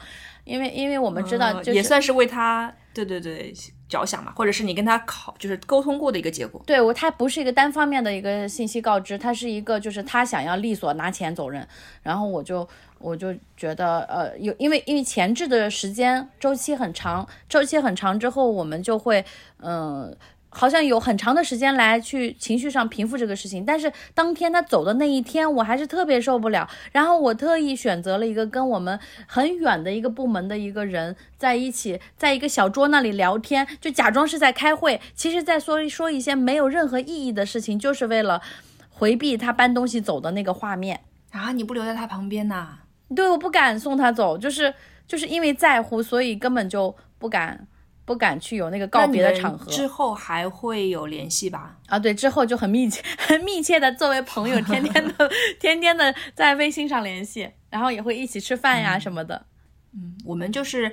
[0.45, 3.53] 因为因为我们知道，就是、也算是为他，对对对
[3.93, 6.61] 着想嘛，或者是你跟他考就是沟通过的一个结果。
[6.65, 11.67] 对我，他不是一个单方面的一个信息告知，他是一个就是他想要利索拿钱走人，
[12.01, 19.23] 然后我就我就觉得呃有因为因为前置的时间周期很长，周期很长之后，我们就会
[19.59, 20.15] 嗯。
[20.53, 26.69] 好像有很长的时间来去情绪上平复这个事情，但是当天他走的那一天，我还是特别受不了。
[26.91, 38.41] 然后我特意选择了一个跟我们很远的一个部门的一个人在一起，在一个小桌那里聊天，就假装是在开会，其实在说说一些没有任何意义的事情，就是为了
[38.89, 41.01] 回避他搬东西走的那个画面。
[41.31, 42.77] 啊，你不留在他旁边呐、
[43.15, 44.73] 对，我不敢送他走，就是
[45.07, 47.67] 就是因为在乎，所以根本就不敢。
[48.05, 51.77] 不敢去有那个告别的场合，之后还会有联系吧？
[51.87, 59.45] 啊，对，之后就很密切、 很密切的作为朋友，天天的、 天天的在微信上联系，然后也会一起吃饭呀、嗯、什么的。
[59.93, 60.91] 嗯，我们就是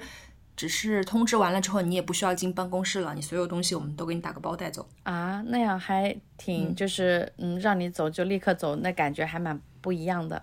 [0.54, 10.42] 只是通知完了之后，你也不需要进办公室了，你所有东西我们都给你打个包带走啊，那样还挺、嗯、就是嗯，让你走就立刻走，那感觉还蛮不一样的。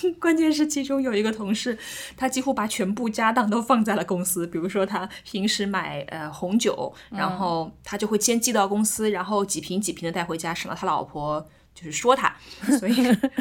[0.20, 1.78] 关键是其中有一个同事，
[2.16, 4.46] 他几乎把全部家当都放在了公司。
[4.46, 12.34] 比如说他平时买呃红酒，然后他就会先寄到公司，然后几瓶几瓶的带回家，省得他老婆就是说他。
[12.78, 12.94] 所以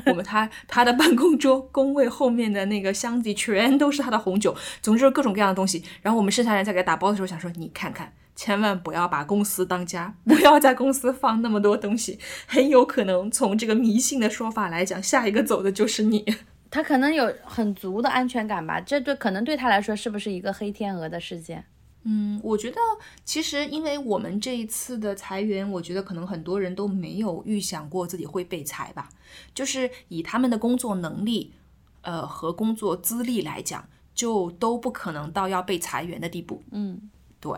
[0.05, 5.83] 我们他他的办公桌工位后面的那个箱子全都是他的红酒，总之各种各样的东西。
[6.01, 8.13] 然后我们剩下人在给他打包的时候，想说你看看。
[8.35, 16.25] 千万不要把公司当家，不要在公司放那么多东西，很有可能从这个迷信的说法来讲，下一个走的就是你。
[16.69, 21.63] 他可能有很足的安全感吧，这对可能对他来说是不是一个黑天鹅的事件？
[22.03, 22.77] 嗯，我觉得
[23.23, 29.09] 其实因为我们这一次的裁员，我觉得可能很多人都没有预想过自己会被裁吧。
[29.53, 31.53] 就是以他们的工作能力，
[32.01, 36.61] 呃和工作资历来讲，就都不可能到要被裁员的地步。
[36.71, 37.57] 嗯，对，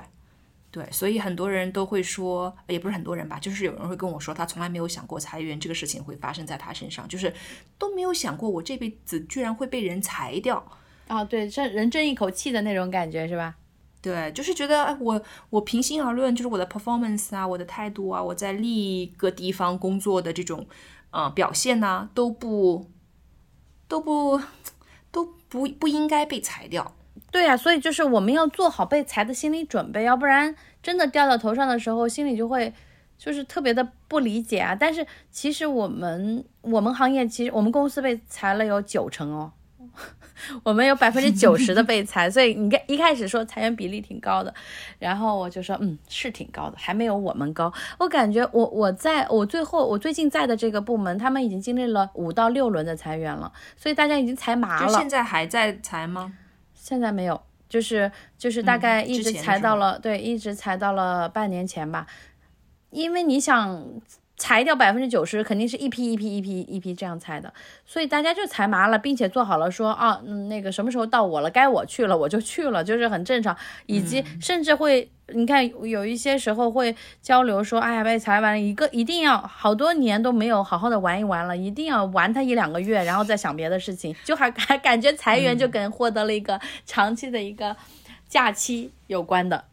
[0.77, 7.33] 对，所以很多人都会说，也不是很多人吧，就是有人会跟我说，他从来没有想过裁员这个事情会发生在他身上，就是
[7.79, 10.63] 都没有想过我这辈子居然会被人裁掉。
[11.07, 13.55] 哦，对，这人争一口气的那种感觉是吧？
[14.03, 20.67] 对，就是觉得，哎，我我平心而论，就是我的 performance 啊，我的态度啊，我在另一个地方工作的这种，
[21.09, 22.91] 呃，表现呢、都不
[23.87, 24.39] 都不
[25.09, 26.93] 都不不应该被裁掉。
[27.37, 32.73] 对呀、所以就是我们要做好被裁的心理准备，要不然真的掉到头上的时候，心里就会
[33.15, 34.75] 就是特别的不理解啊。
[34.75, 39.51] 但是其实我们我们行业其实我们公司被裁了有九成哦，
[40.65, 44.51] 我们有百分之九十的被裁，所以你看一开始说裁员比例挺高的，
[44.97, 47.71] 然后我就说嗯是挺高的，还没有我们高。
[47.99, 54.97] 我感觉我我在我最后我最近在的这个部门，他们已经经历了五到六轮的裁员了，所以大家已经裁麻了。
[54.97, 56.33] 现在还在裁吗？
[56.87, 62.07] 现在没有，就是就是大概一直裁到了，对，一直裁到了半年前吧。
[62.91, 63.85] 因为你想
[64.37, 67.53] 裁掉百分之九十，肯定是一批一批一批一批这样裁的，
[67.85, 75.09] 所以大家就裁麻了，并且做好了说啊，嗯，那个什么时候到我了，该我去了我就去了，就是很正常，以及甚至会。
[75.33, 87.75] 你看，有一些时候会交流说，哎呀，被裁完了，一个一定要好多年都没有好好的玩一玩了，一定要玩它一两个月，然后再想别的事情，就还还感觉裁员就跟获得了一个长期的一个
[88.29, 89.65] 假期有关的。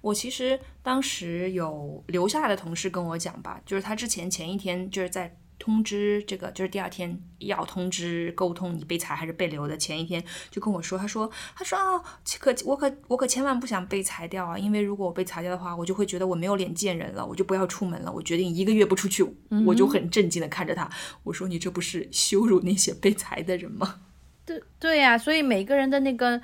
[0.00, 12.02] 我其实当时有留下来的同事跟我讲吧，就是他之前前一天就是在通知这个，就是第二天要通知沟通你被裁还是被留的前一天，就跟我说，他说他说啊，
[12.38, 19.22] 可我可我可千万不想被裁掉啊，因为如果我被裁掉的话，我就会觉得我没有脸见人了，我就不要出门了，我决定一个月不出去。
[19.66, 20.88] 我就很震惊的看着他，
[21.24, 24.00] 我说你这不是羞辱那些被裁的人吗？
[24.46, 26.40] 对对呀、所以每个人的那个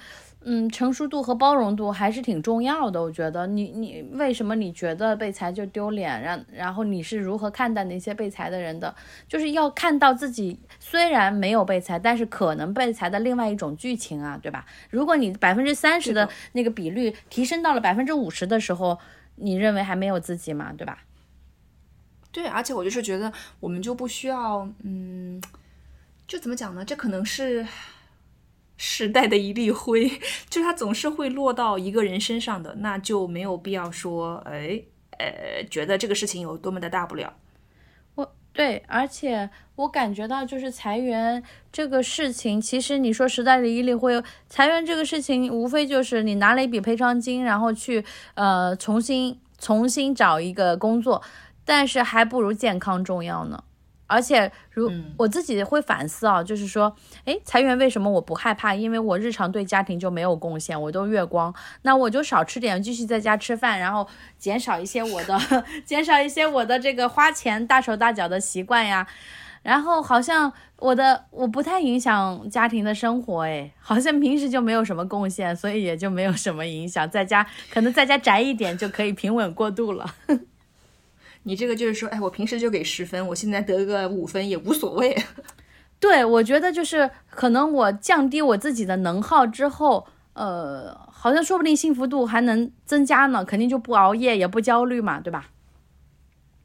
[0.49, 3.03] 嗯成熟度和包容度还是挺重要的。
[3.03, 8.95] 我觉得你你为什么你觉得被裁就丢脸，然然后你是如何看待那些被裁的人的？
[9.27, 14.65] 就是要看到自己虽然没有被裁，但是可能被裁的另外一种剧情啊，对吧？
[14.89, 18.99] 如果你百分之三十的那个比率提升到了百分之五十的时候，
[19.35, 20.73] 你认为还没有自己吗？
[20.79, 21.03] 对吧？
[22.31, 25.43] 对，而且我就是觉得我们就不需要，嗯，
[26.29, 26.85] 就怎么讲呢？
[26.85, 27.67] 这可能是
[28.77, 30.09] 时代的一粒灰，
[30.49, 34.83] 就是它总是会落到一个人身上的，那就没有必要说，哎，
[35.19, 37.33] 呃，觉得这个事情有多么的大不了。
[38.15, 51.23] 我对，而且我感觉到就是裁员这个事情，其实你说时代的一粒灰，裁员这个事情无非就是你拿了一笔赔偿金，然后去呃重新重新找一个工作，
[51.65, 53.65] 但是还不如健康重要呢。
[54.07, 58.75] 而且如、我自己会反思啊，就是说，哎，裁员为什么我不害怕？
[58.75, 64.07] 因为我日常对家庭就没有贡献，我都月光，那我就少吃点，继续在家吃饭，然后
[64.39, 65.39] 减少一些我的
[65.85, 69.07] 减少一些我的这个花钱大手大脚的习惯呀。
[69.63, 80.15] 然后好像我的我不太影响家庭的生活，哎，好像平时就没有什么贡献，所以也就没有什么影响，在家可能在家宅一点就可以平稳过渡了。
[81.49, 85.17] 你这个就是说，哎，我平时就给十分，我现在得个五分也无所谓。
[86.01, 95.51] 对，我觉得就是可能我降低我自己的能耗之后，呃，好像说不定幸福度还能增加呢，肯定就不熬夜，也不焦虑嘛，对吧？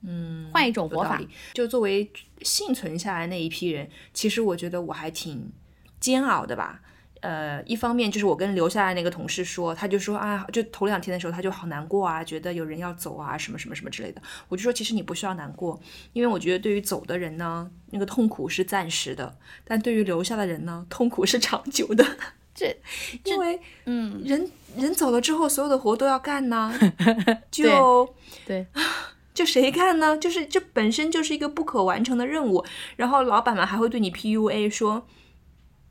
[0.04, 1.22] 嗯，换一种活法。
[1.54, 5.52] 就作为幸存下来那一批人，其实我觉得我还挺
[6.00, 6.82] 煎熬的吧。
[7.22, 14.22] 呃，一方面就是我跟留下来那个同事说，他就说啊，就头两天的时候他就好难过啊，觉得有人要走啊，什么什么什么之类的。
[14.50, 15.80] 我就说，其实你不需要难过，
[16.14, 19.32] 因为我觉得对于走的人呢，那个痛苦是暂时的；
[19.64, 22.06] 但对于留下的人呢，痛苦是长久的。
[22.54, 22.76] 这
[23.24, 26.74] 因为嗯，人人走了之后，所有的活都要干呢，
[27.50, 28.14] 就
[28.46, 28.68] 对，
[29.34, 30.18] 就谁干呢？
[30.18, 32.66] 就是这本身就是一个不可完成的任务，
[32.98, 35.08] 然后老板们还会对你 PUA 说，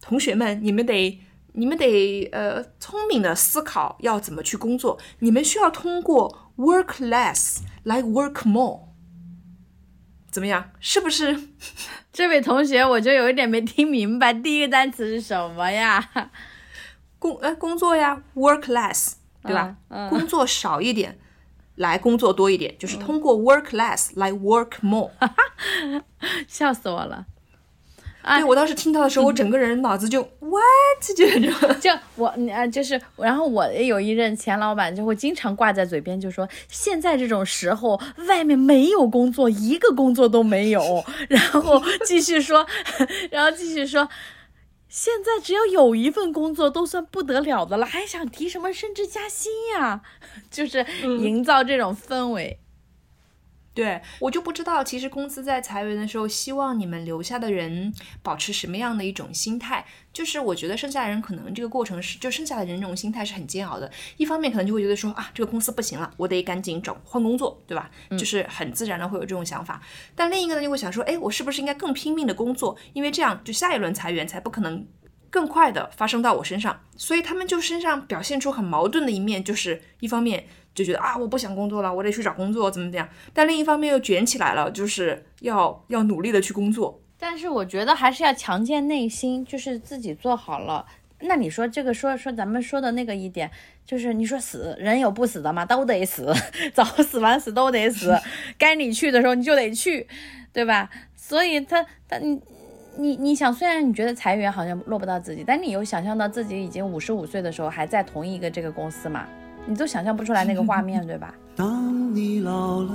[0.00, 1.20] 同学们，你们得
[1.52, 8.88] 你们得呃聪明的思考要怎么去工作，你们需要通过 work less 来 work more，
[10.30, 10.70] 怎么样？
[10.80, 11.48] 是不是？
[12.12, 16.30] 这位同学，我就有一点没听明白，第一个单词是什么呀？
[17.18, 19.76] 工呃工作呀，work less，对吧？
[19.88, 21.18] 嗯嗯工作少一点，
[21.74, 25.10] 来工作多一点，就是通过 work less 来 work more。
[26.48, 27.26] 笑死我了。
[28.22, 30.62] 对我当时听到的时候，我整个人脑子就 what
[31.02, 31.52] 就这种。
[31.80, 41.04] 就我啊，就是，然后我也有一任前老板就会经常挂在嘴边，就说现在这种时候，外面没有工作，一个工作都没有。
[41.28, 42.66] 然后继续说，
[43.30, 44.08] 然后继续说，
[44.88, 50.02] 现在只要有一份工作都算不得了的了，还想提什么升职加薪呀？
[50.50, 52.58] 就是营造这种氛围。
[53.72, 59.86] 对我就不知道，其实公司在裁员的时候，希望你们留下的人保持什么样的一种心态？
[60.12, 63.90] 就是我觉得剩下的人可能这个过程是，就剩下的人这种心态是很煎熬的。
[64.16, 67.88] 一方面可能就会觉得说啊，这个公司不行了，我得赶紧找换工作，对吧？
[68.10, 69.80] 就是很自然的会有这种想法。
[70.16, 72.76] 但另一个呢，就会想说，哎，我是不是应该更拼命的工作？
[72.92, 74.84] 因为这样就下一轮裁员才不可能
[75.30, 76.80] 更快的发生到我身上。
[76.96, 80.44] 所以他们就身上表现出很矛盾的一面，就是一方面。
[80.72, 83.06] 就觉得啊，我不想工作了，我得去找工作，怎么怎样？
[83.34, 87.02] 但另一方面又卷起来了，就是要要努力的去工作。
[87.18, 90.86] 但是我觉得还是要强健内心，就是自己做好了。
[91.22, 93.50] 那你说这个说说咱们说的那个一点，
[93.84, 95.66] 就是你说死人有不死的吗？
[95.66, 96.32] 都得死，
[96.72, 98.16] 早死晚死都得死。
[98.56, 100.06] 该你去的时候你就得去，
[100.52, 100.88] 对吧？
[101.16, 102.40] 所以他他你
[103.00, 109.26] 你你想，虽然你觉得裁员好像落不到自己，但你有想象到自己已经五十五岁的时候还在同一个这个公司吗？
[109.66, 111.34] 你都想象不出来那个画面， 对吧？
[111.56, 112.94] 当你老了，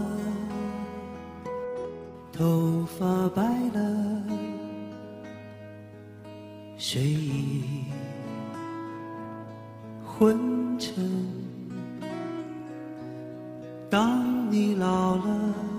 [2.32, 3.42] 头发白
[3.74, 4.22] 了，
[6.78, 7.86] 睡意
[10.06, 11.04] 昏沉。
[13.90, 15.75] 当你老了。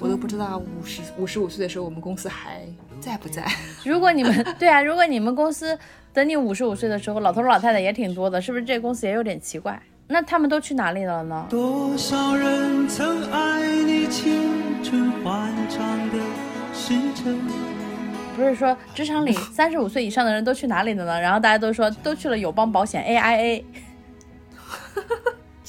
[0.00, 2.60] 我都不知道五十五十五岁的时候，我们公司还
[3.00, 3.44] 在不在？
[3.84, 5.78] 如果你们对啊，如果你们公司
[6.12, 9.80] 等你五十五岁的时候，老头老太太也挺多的，是不是这公司也有点奇怪？
[10.08, 11.46] 那他们都去哪里了呢？
[11.48, 16.18] 多少人曾爱你青春欢畅的
[16.74, 17.40] 时辰？
[18.36, 21.20] 不是说职场里 三十五岁以上的人都去哪里了呢？
[21.20, 23.62] 然后大家都说都去了友邦保险 AIA。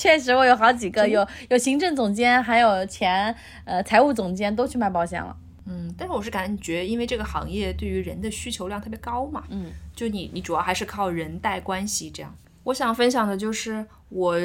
[0.01, 3.35] 确实，我有好几个，有有行政总监，还有前
[3.65, 5.37] 呃财务总监都去卖保险了。
[5.67, 12.35] 嗯，但是我是感觉，因为这个行业对于人的需求量特别高嘛，嗯，就你你主要还是靠人带关系这样。
[12.63, 14.35] 我想分享的就是我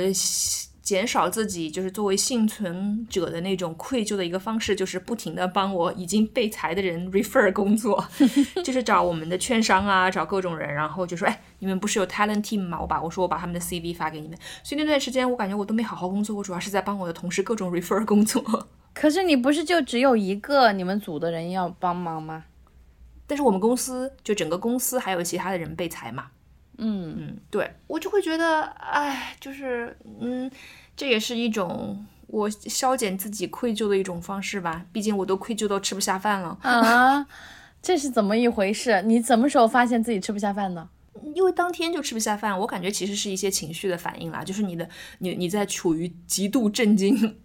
[0.86, 8.06] 减少自己就是作为幸存者的那种愧疚的一个方式，就是不停的帮我已经被裁的人 refer 工作，
[8.64, 12.80] 就是找我们的券商啊，找各种人，然后就说，哎，你们不是有 talent team 吗？
[12.80, 14.38] 我把我说我把他们的 CV 发给你们。
[14.62, 18.68] 所以那段时间我感觉我都没好好工作，我主要是在帮我的同事各种 refer 工作。
[18.94, 22.44] 可是你不是就只有一个你们组的人要帮忙吗？
[23.26, 26.26] 但是我们公司就整个公司还有其他的人被裁嘛。
[26.78, 30.50] 嗯嗯，对我就会觉得，哎，就是，嗯，
[30.96, 34.84] 这也是一种我消减自己愧疚的一种方式吧。
[34.92, 36.58] 毕竟我都愧疚到吃不下饭了。
[36.62, 37.26] 啊，
[37.82, 39.02] 这是怎么一回事？
[39.02, 40.88] 你什么时候发现自己吃不下饭的？
[41.34, 44.86] 因为当天就吃不下饭，我感觉其实是一些情绪的反应啦，就是你的，
[45.20, 47.38] 你你在处于极度震惊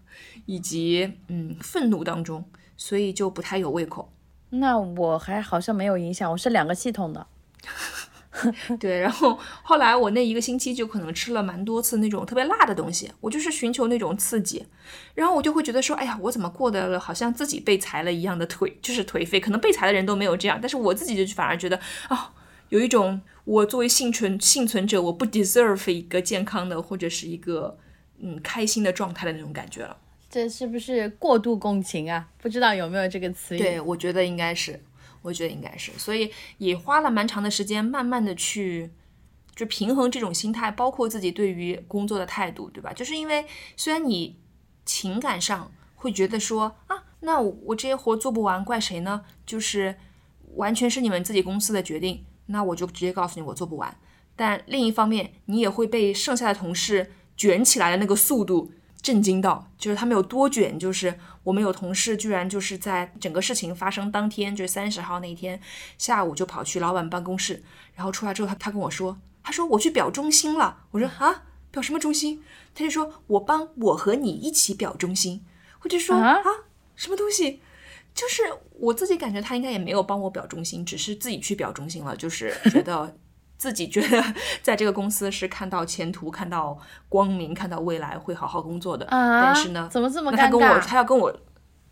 [0.45, 2.43] 以及嗯愤怒当中，
[2.75, 4.11] 所以就不太有胃口。
[4.49, 7.25] 那我还好像没有影响，我是两个系统的。
[8.79, 14.65] 对，然后后来我那一个星期就可能吃了蛮多次那种特别辣的东西，我就是寻求那种刺激，
[15.13, 19.39] 然后我就会觉得说，哎呀，我怎么过得好像自己被裁了一样的颓，就是颓废。
[19.39, 21.79] 可能被裁的人都没有这样，但是我自己就反而觉得，
[22.09, 22.33] 啊、
[22.69, 27.77] 有一种我作为幸存幸存者，我不 deserve 一个健康的或者是一个
[28.19, 29.97] 嗯开心的状态的那种感觉了。
[30.29, 32.25] 这是不是过度共情啊？
[32.41, 33.59] 不知道有没有这个词语？
[33.59, 34.81] 对，我觉得应该是，
[35.21, 38.91] 我觉得应该是，所以也花了蛮长的时间，慢慢的去
[39.55, 42.91] 就平衡这种心态，包括自己对于工作的态度，对吧？
[42.93, 43.45] 就是因为
[43.75, 44.39] 虽然你
[44.85, 49.23] 情感上会觉得说啊，那我我这些活做不完，怪谁呢？
[49.45, 49.95] 就是
[50.55, 53.95] 完全是你们自己公司的决定，那我就直接告诉你我做不完。
[54.35, 58.71] 但另一方面，你也会被剩下的同事卷起来的那个速度
[59.01, 65.59] 震惊到，就是他们有多卷，就是我们有同事居然就是在整个事情发生当天，就是三十号那天
[65.97, 67.63] 下午就跑去老板办公室，
[67.95, 71.43] 然后出来之后他他跟我说，他说我去表忠心了，我说啊？
[71.71, 72.43] 表什么忠心？
[72.75, 75.45] 他就说我帮我和你一起表忠心，
[75.81, 76.33] 我就说啊？
[76.33, 76.43] 啊？
[76.95, 77.61] 什么东西？
[78.13, 78.43] 就是
[78.77, 83.15] 我自己感觉他应该也没有帮我表忠心，只是自己去表忠心了，就是觉得
[83.61, 84.23] 自己觉得
[84.63, 86.75] 在这个公司是看到前途、看到
[87.07, 89.05] 光明、看到未来，会好好工作的。
[89.05, 91.39] 啊，但是呢，怎么这么那他跟我，他要跟我，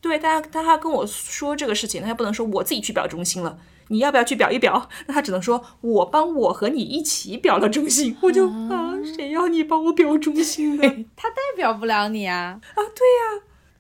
[0.02, 3.60] 对，他他他跟我说这个事情，他不能说我自己去表忠心了，
[3.90, 4.90] 你要不要去表一表？
[5.06, 10.82] 那他只能说我帮我和你一起表了忠心，我就啊，谁要你帮我表忠心呢？
[11.16, 12.60] 他代表不了你啊。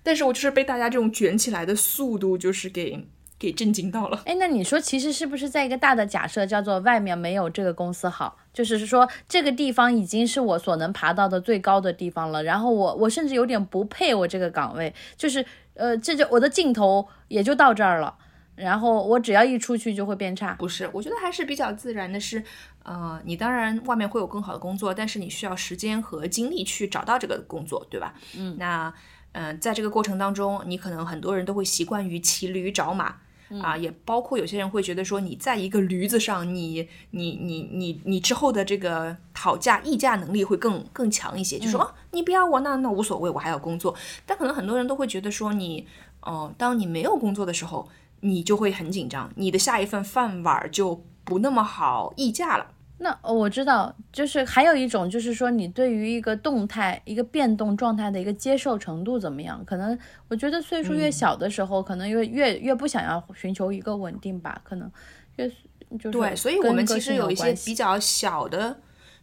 [0.04, 3.08] 但是我就是被大家这种卷起来的速度，就是给
[3.40, 4.22] 给震惊到了。
[4.26, 18.14] 哎，那你说，其实是不是在一个大的假设，叫做外面没有这个公司好，就是说这个地方已经是我所能爬到的最高的地方了，然后我我甚至有点不配我这个岗位，就是呃，这就我的尽头也就到这儿了，
[18.56, 20.54] 然后我只要一出去就会变差。
[20.56, 22.44] 不是，我觉得还是比较自然的是，
[22.84, 28.14] 呃，你当然外面会有更好的工作，但是你需要时间和精力去找到这个工作，对吧？
[28.38, 28.94] 嗯，那
[29.32, 33.16] 嗯、呃在这个过程当中，你可能很多人都会习惯于骑驴找马。
[33.62, 43.96] 啊，也包括有些人会觉得说，你在一个驴子上，你你你你你之后的这个讨价议价能力会更更强一些，就说、啊，你不要我那那无所谓，我还要工作。
[44.26, 45.88] 但可能很多人都会觉得说你，
[46.22, 47.90] 哦、当你没有工作的时候，
[48.20, 52.68] 你就会很紧张，你的下一份饭碗儿就不那么好议价了。
[53.02, 59.64] 那呃我知道，就是还有一种，就是说你对于一个动态、一个变动状态的一个接受程度怎么样？
[59.66, 59.98] 可能
[60.28, 64.92] 我觉得岁数越小的时候，可能越越越不想要寻求一个稳定吧，可能
[65.38, 65.50] 越
[65.98, 68.80] 就是对，所以我们其实有一些比较小的，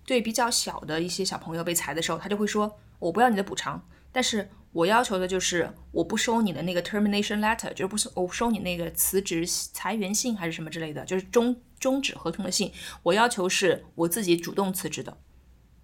[0.06, 12.72] 对比较小的一些小朋友被裁的时候，他就会说：“我不要你的补偿，但是我要求的就是我不收你的那个 termination letter，就是不收我不收你那个辞职裁员信还是什么之类的，就是终终止合同的信。
[13.02, 15.16] 我要求是我自己主动辞职的。”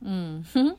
[0.05, 0.77] 嗯哼，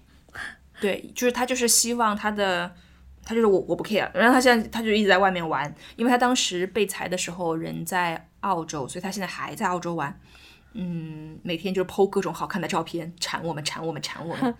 [0.81, 2.75] 对，就是他就是希望他的，
[3.23, 10.19] 他就是我我不 care，然后他现在他就一直在外面玩，因为他当时被裁的时候人在澳洲，所以他现在还在澳洲玩，
[10.73, 14.55] 嗯，每天就是 PO 各种好看的照片，馋我们馋我们馋我们，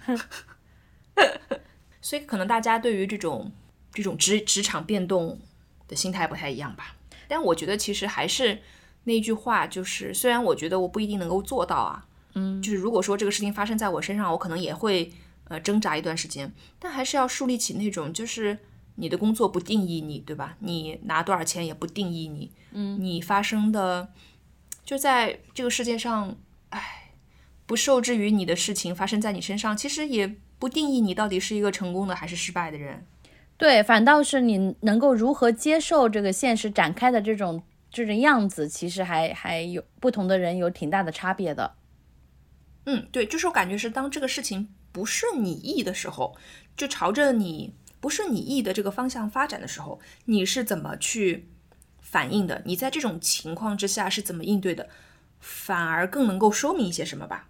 [2.00, 3.52] 所以可能大家对于这种
[3.92, 5.42] 这种职职场变动
[5.90, 6.96] 的心态不太一样吧，
[7.28, 8.62] 但我觉得其实还是
[9.06, 15.12] 那句话，就是虽然我觉得我不一定能够做到啊，嗯，就是如果说这个事情发生在我身上，我可能也会
[15.50, 18.58] 呃挣扎一段时间，但还是要树立起那种就是
[18.96, 20.56] 你的工作不定义你，对吧？
[20.60, 24.10] 你拿多少钱也不定义你，嗯，你发生的
[24.86, 26.36] 就在这个世界上，
[26.70, 27.12] 哎，
[27.66, 33.06] 不受制于你的事情发生在你身上，其实也不定义你到底是一个成功的还是失败的人。
[33.58, 37.64] 对，反倒是你能够如何接受这个现实展开的这种
[37.94, 41.76] 这种样子，其实还还有不同的人有挺大的差别的。
[42.86, 46.36] 嗯，对，就是我感觉是当这个事情不顺你意的时候，
[46.76, 51.48] 就朝着你不顺你意的这个方向发展的时候，你是怎么去
[52.02, 52.64] 反应的？
[52.66, 54.90] 你在这种情况之下是怎么应对的？
[55.40, 57.48] 反而更能够说明一些什么吧？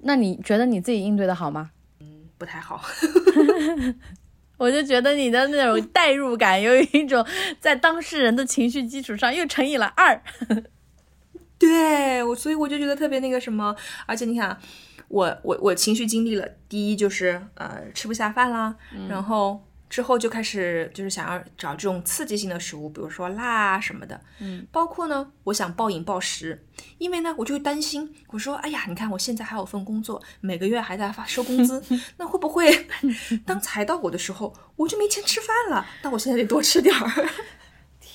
[0.00, 1.70] 那你觉得你自己应对的好吗？
[2.00, 2.84] 嗯不太好。
[4.58, 7.24] 我就觉得你的那种代入感，有一种
[7.58, 10.20] 在当事人的情绪基础上又乘以了二。
[11.58, 13.74] 对我，所以我就觉得特别那个什么，
[14.06, 14.60] 而且你看啊，
[15.08, 18.76] 我我我情绪经历了，第一就是呃吃不下饭啦，
[19.08, 26.64] 然后之后就开始就是想要找这种刺激性的食物，比如说辣啊什么的，嗯，包括呢，我想暴饮暴食，
[26.98, 31.82] 因为呢我就会担心，我说哎呀，你看我现在还有份工作，每个月还在发收工资，
[32.18, 32.86] 那会不会
[33.46, 35.86] 当裁到我的时候，我就没钱吃饭了？
[36.02, 37.28] 那我现在得多吃点儿。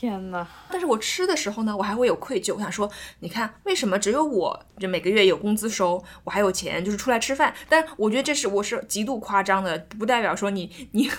[0.04, 2.54] 天呐，但是我吃的时候呢，我还会有愧疚。
[2.56, 2.91] 我想说，
[3.22, 7.54] 你看，为什么只有我这每个月有工资收，我还有钱，就是出来吃饭？
[7.70, 11.10] 但我觉得这是我是极度夸张的，不代表说你 你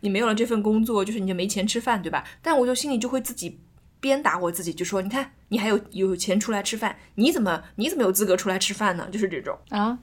[0.00, 2.24] 你没有了这份工作，就是你就没钱吃饭，对吧？
[2.40, 3.60] 但我就心里就会自己
[4.00, 9.06] 鞭打我自己，就说，你看，你还有有钱出来吃饭，你怎么你怎么有资格出来吃饭呢？
[9.12, 9.54] 就是这种。
[9.68, 9.98] 啊，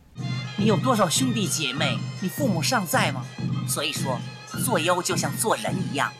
[0.60, 1.98] 你有多少兄弟姐妹？
[2.22, 3.26] 你父母尚在吗？
[3.68, 4.20] 所以说，
[4.64, 6.14] 做妖就像做人一样，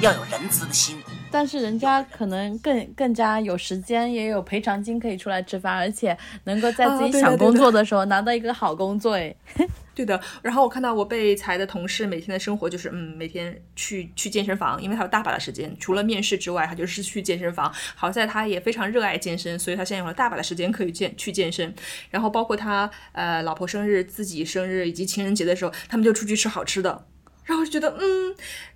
[0.00, 0.96] 要有仁慈的心。
[1.34, 9.34] 但是人家可能更更加有时间，也有赔偿金可以出来吃饭，而且能够在自己想工作的时候拿到一个好工作，哎，
[9.96, 17.72] 对的，然后我看到我被裁的同事每天的生活就是，嗯，每天去去健身房，因为他有大把的时间，除了面试之外，他就是去健身房。
[17.96, 21.74] 好在他也非常热爱健身，所以他现在有了大把的时间可以健去健身。
[22.10, 27.06] 然后包括他呃老婆生日、自己生日以及情人节的时候，他们就出去吃好吃的。
[27.44, 28.73] 然后我就觉得，嗯，就是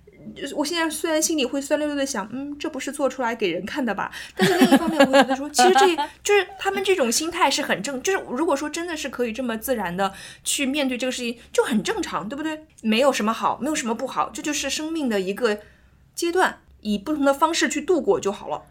[0.55, 4.11] 我现在虽然心里会酸溜溜的想，嗯，这不是做出来给人看的吧？
[4.35, 10.13] 但是另一方面，我会觉得说，其实这 就是他们这种心态是很正，就是如果说真的是可以这么自然的
[10.43, 12.65] 去面对这个事情，就很正常，对不对？
[12.81, 15.59] 没有什么好，没有什么不好，这就是生命的一个
[16.15, 18.63] 阶段，以不同的方式去度过就好了。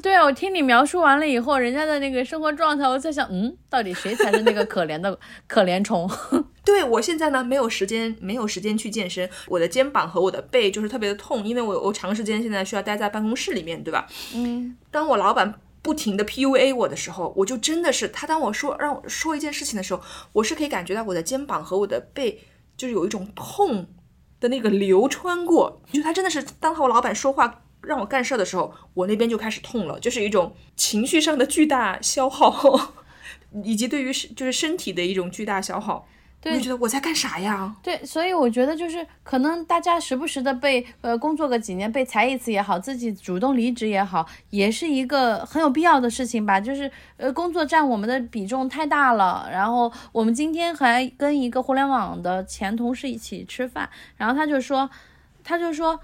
[0.00, 6.10] 对啊，我听你描述完了以后，人家的那个生活状态，我在想，嗯，到底谁才是那个可怜的可怜虫？
[6.64, 14.06] 对我现在呢，没有时间，没有时间去健身，我的肩膀和我的背就是特别的痛，因为我我长时间现在需要待在办公室里面，对吧？
[14.34, 20.00] 嗯，当我老板不停的 PUA 我的时候，我就真的是他当我说让我说一件事情的时候，
[20.32, 22.40] 我是可以感觉到我的肩膀和我的背
[22.76, 23.88] 就是有一种痛
[24.40, 32.94] 的那个流穿过，就他真的是当我老板说话让我干事儿的时候，我那边就开始痛了，就是一种情绪上的巨大消耗，
[33.64, 36.06] 以及对于是就是身体的一种巨大消耗。
[36.44, 37.76] 我对你觉得我在干啥呀？
[37.84, 46.60] 对，所以我觉得就是可能大家时不时的被呃工作个几年被裁一次也好，自己主动离职也好，也是一个很有必要的事情吧。
[46.60, 54.90] 就是呃工作占我们的比重太大了，然后我们今天还跟一个互联网的前同事一起吃饭，然后他就说，
[55.44, 56.00] 他就说。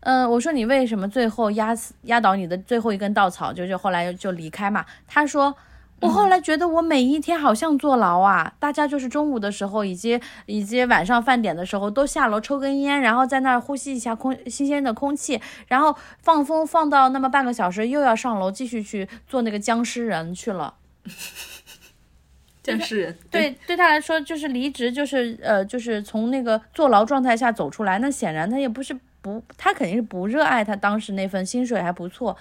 [0.00, 4.86] 嗯，我说你为什么最后压死压倒你的最后一根稻草，就就后来就离开嘛？
[5.06, 5.54] 他说，
[6.00, 20.74] 我后来觉得我每一天好像坐牢啊，大家就是中午的时候以及以及晚上饭点的时候都下楼抽根烟，然后在那儿呼吸一下空新鲜的空气，然后放风放到那么半个小时，又要上楼继续去做那个僵尸人去了。
[22.62, 27.98] 僵尸人，对，对他来说就是离职，就是呃，就是从那个坐牢状态下走出来。
[27.98, 32.36] 那显然他也不是不，他肯定是不热爱他当时那份薪水还不错，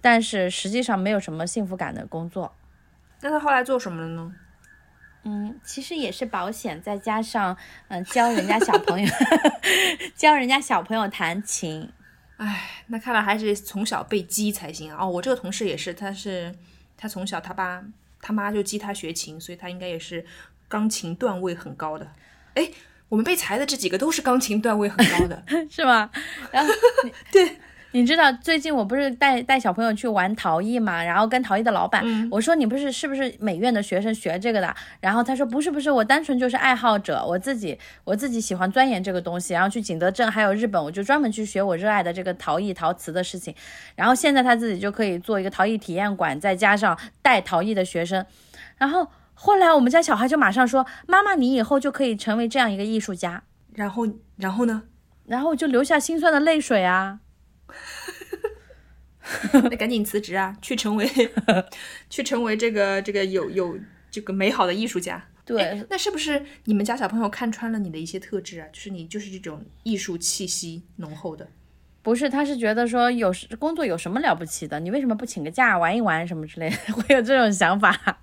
[0.00, 2.54] 但是实际上没有什么幸福感的工作。
[3.20, 4.34] 那他后来做什么了呢？
[5.24, 7.54] 嗯，其实也是保险，再加上
[7.88, 9.08] 嗯、教人家小朋友，
[10.16, 11.92] 教人家小朋友弹琴。
[12.38, 15.04] 唉，那看来还是从小被激才行啊！
[15.04, 16.54] 哦，我这个同事也是，他是
[16.96, 17.84] 他从小他爸
[18.22, 20.24] 他妈就激他学琴，所以他应该也是
[20.66, 22.10] 钢琴段位很高的。
[22.54, 22.66] 哎，
[23.10, 25.42] 我们被裁的这几个都是钢琴段位很高的。
[25.68, 26.08] 是吗？
[26.50, 26.72] 然后
[27.30, 27.56] 对，
[27.90, 34.72] 你知道最近我不是带带小朋友去玩陶艺嘛，然后跟陶艺的老板、我说你不是是不是美院的学生学这个的？
[35.00, 43.52] 然后他说不是不是，我单纯就是爱好者，我自己我自己喜欢钻研这个东西，然后去景德镇还有日本，我就专门去学我热爱的这个陶艺陶瓷的事情。
[43.96, 48.24] 然后现在他自己就可以做一个陶艺体验馆，再加上带陶艺的学生，
[48.78, 49.08] 然后。
[49.42, 54.82] 后来我们家小孩就马上说：“妈妈，你以后就可以成为这样一个艺术家。”然后，然后呢？
[55.24, 57.20] 然后就流下心酸的泪水啊！
[59.64, 61.08] 那赶紧辞职啊，去成为
[62.10, 63.78] 去成为这个这个有有
[64.10, 65.24] 这个美好的艺术家。
[65.46, 68.66] 对，那是不是你们家小朋友看穿了你的一些特质啊？
[68.70, 71.48] 就是你就是这种艺术气息浓厚的。
[72.02, 74.78] 不是，他是觉得说有时工作有什么了不起的？
[74.80, 76.76] 你为什么不请个假玩一玩什么之类的？
[76.92, 78.20] 会有这种想法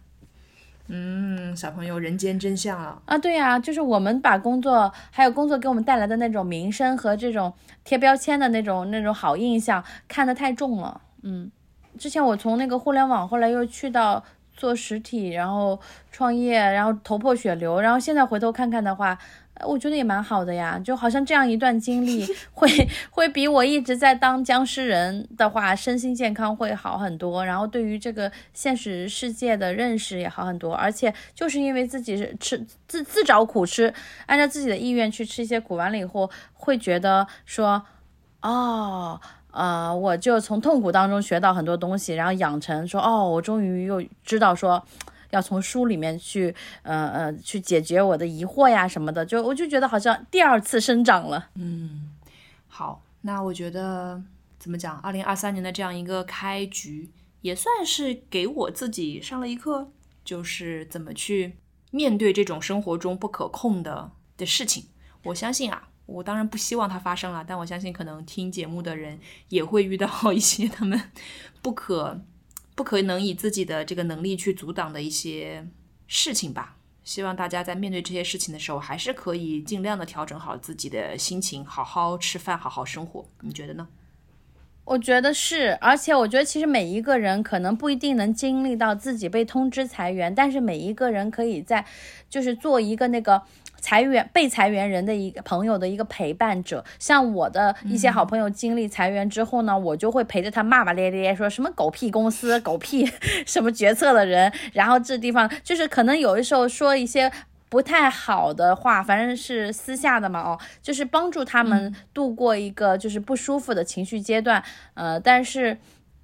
[0.88, 3.02] 嗯，小朋友人间真相啊！
[3.06, 3.18] 啊？
[3.18, 11.02] 对呀、就是我们把工作还有工作给我们带来的那种名声和这种贴标签的那种那种好印象看得太重了。
[11.24, 11.52] 嗯，
[11.98, 14.24] 之前我从那个互联网，后来又去到
[14.56, 15.80] 做实体，然后
[16.12, 19.18] 创业，然后头破血流，然后现在回头看看的话。
[19.66, 22.68] 我觉得也蛮好的呀，就好像这样一段经历会
[23.10, 33.94] 会比我一直在当僵尸人的话，身心健康会好很多，然后对于这个现实世界的认识也好很多，而且就是因为自己是吃自自找苦吃，
[34.26, 37.84] 按照自己的意愿去吃一些苦，完了以后会觉得说，
[38.42, 39.20] 哦。
[39.50, 44.86] 呃，我就从痛苦当中学到很多东西，然后养成说，哦，我终于又知道说，
[45.32, 46.54] 要从书里面去，
[46.84, 51.50] 呃呃，去解决我的疑惑呀什么的，就我就觉得好像第二次生长了。
[51.56, 52.12] 嗯
[52.68, 54.22] 好，那我觉得
[54.60, 54.98] 怎么讲？
[55.00, 57.10] 二零二三年的这样一个开局，
[57.42, 59.92] 也算是给我自己上了一课，
[60.24, 61.58] 就是怎么去
[61.92, 64.86] 面对这种生活中不可控的的事情。
[65.24, 69.20] 我相信啊，我当然不希望它发生了，但我相信可能听节目的人
[69.50, 71.02] 也会遇到一些他们
[71.62, 72.22] 不可
[72.78, 75.68] 不可能以自己的这个能力去阻挡的一些
[76.06, 76.78] 事情吧。
[77.04, 83.26] 希望大家在面对这些事情的时候，还是可以尽量的调整好自己的心情，好好吃饭，好好生活。
[83.42, 83.88] 你觉得呢？
[84.86, 91.84] 我觉得是，而且我觉得其实每一个人可能不一定能经历到自己被通知裁员，但是每一个人可以在，
[92.30, 93.42] 就是做一个那个
[93.80, 96.84] 裁员被裁员人的一个朋友的一个陪伴者。
[97.00, 103.10] 像我的一些好朋友经历裁员之后呢，我就会陪着他骂骂咧咧，说什么狗屁公司、 狗屁
[103.46, 107.32] 什么决策的人，然后这地方就是可能有的时候说一些。
[107.70, 114.64] 不太好的话，反正是私下的嘛，哦，就是帮助他们度过一个就是不舒服的情绪阶段，
[114.94, 115.78] 呃，但是。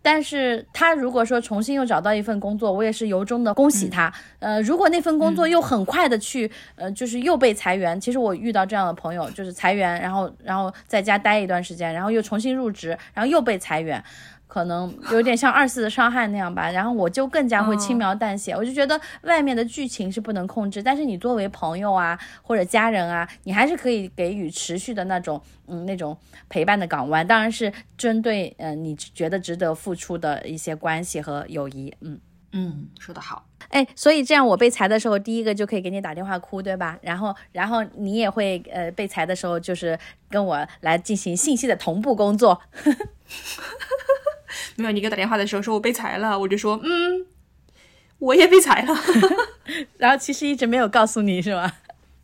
[0.04, 4.14] 但是他如果说重新又找到一份工作，我也是由衷的恭喜他。
[4.39, 14.04] 呃，如果那份工作又很快的去，呃，就是又被裁员，其实我遇到这样的朋友，就是裁员，然后然后在家待一段时间，然后又重新入职，然后又被裁员，
[14.54, 16.70] 可能有点像二次的伤害那样吧。
[16.70, 26.16] 然后我就更加会轻描淡写，我就觉得外面的剧情是不能控制，但是你作为朋友啊或者家人啊，你还是可以给予持续的那种嗯那种
[26.49, 32.20] 陪伴的港湾，当然是针对呃你觉得值得付出的一些关系和友谊，嗯。
[32.56, 33.43] 嗯，说得好。
[33.70, 36.99] 哎，所以这样我被裁的时候，第一个就可以给你打电话哭，对吧？
[37.01, 39.97] 然后，然后你也会呃被裁的时候，就是
[40.30, 42.62] 跟我来进行信息的同步工作。
[44.76, 47.26] 没有，你给我打电话的时候说我被裁了，我就说嗯，
[48.20, 48.95] 我也被裁了。
[49.97, 51.74] 然后其实一直没有告诉你是吧？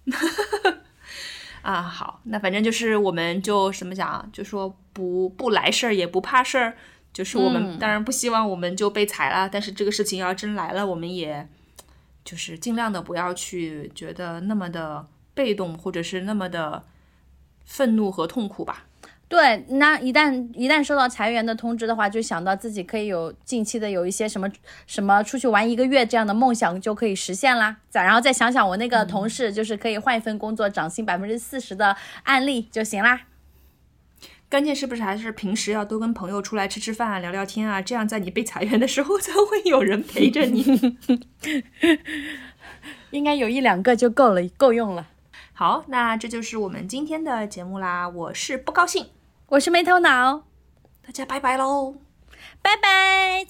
[1.61, 6.77] 啊，好，那反正就是我们就什么讲，就说不不来事儿也不怕事儿，
[7.13, 11.47] 就是我们、嗯当然不希望我们就被裁了，但是这个事情要真来了，我们也
[12.23, 16.83] 就是尽量的不要去觉得那么的被动，或者是那么的
[17.65, 18.85] 愤怒和痛苦吧。
[19.29, 24.49] 对，那一旦一旦收到裁员的通知的话，就想到自己可以有近期的有一些什么
[24.87, 27.77] 什么出去玩一个月这样的梦想就可以实现啦。
[27.91, 33.21] 再然后再想想我那个同事，就是可以换一份工作涨薪百分之四十的案例就行啦。
[34.49, 40.97] 关键是不是还是平时要多跟朋友出来吃吃饭啊、聊聊天啊，这样在你被裁员的时候才会有人陪着你。
[43.11, 45.05] 应该有一两个就够了，够用了。
[45.53, 48.09] 好，那这就是我们今天的节目啦。
[48.09, 49.05] 我是不高兴，
[49.51, 50.43] 我是没头脑，
[51.03, 51.95] 大家拜拜喽。
[52.61, 53.47] 拜拜。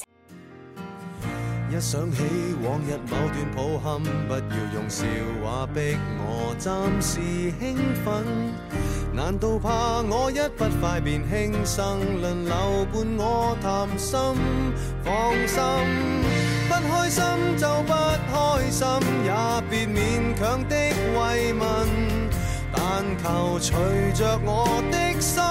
[1.69, 2.23] 一想起
[2.63, 4.39] 往日某段抱憾，不要
[4.75, 5.05] 用笑
[5.43, 7.19] 話逼我暫時
[7.59, 7.75] 興
[8.05, 8.23] 奮。
[9.13, 14.17] 難道怕我一不快便輕生，輪流伴我談心？
[15.03, 15.61] 放心，
[16.69, 17.91] 不開心就不
[18.31, 18.87] 開心，
[19.25, 19.31] 也
[19.69, 20.75] 別勉強的
[21.19, 22.28] 慰問。
[22.91, 25.43] 但求隨着我的心，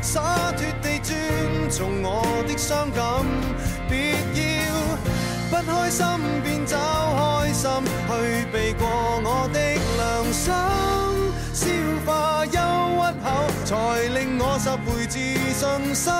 [0.00, 1.14] 洒脱地尊
[1.70, 3.22] 重我的傷感，
[3.90, 3.92] 別
[4.40, 4.40] 要
[5.50, 6.06] 不開心
[6.42, 7.68] 便找開心，
[8.08, 8.10] 去
[8.50, 8.88] 避過
[9.22, 9.58] 我的
[9.98, 10.48] 良心，
[11.52, 11.60] 消
[12.06, 13.28] 化憂鬱後，
[13.66, 13.74] 才
[14.18, 15.18] 令我拾回自
[15.52, 16.10] 信心。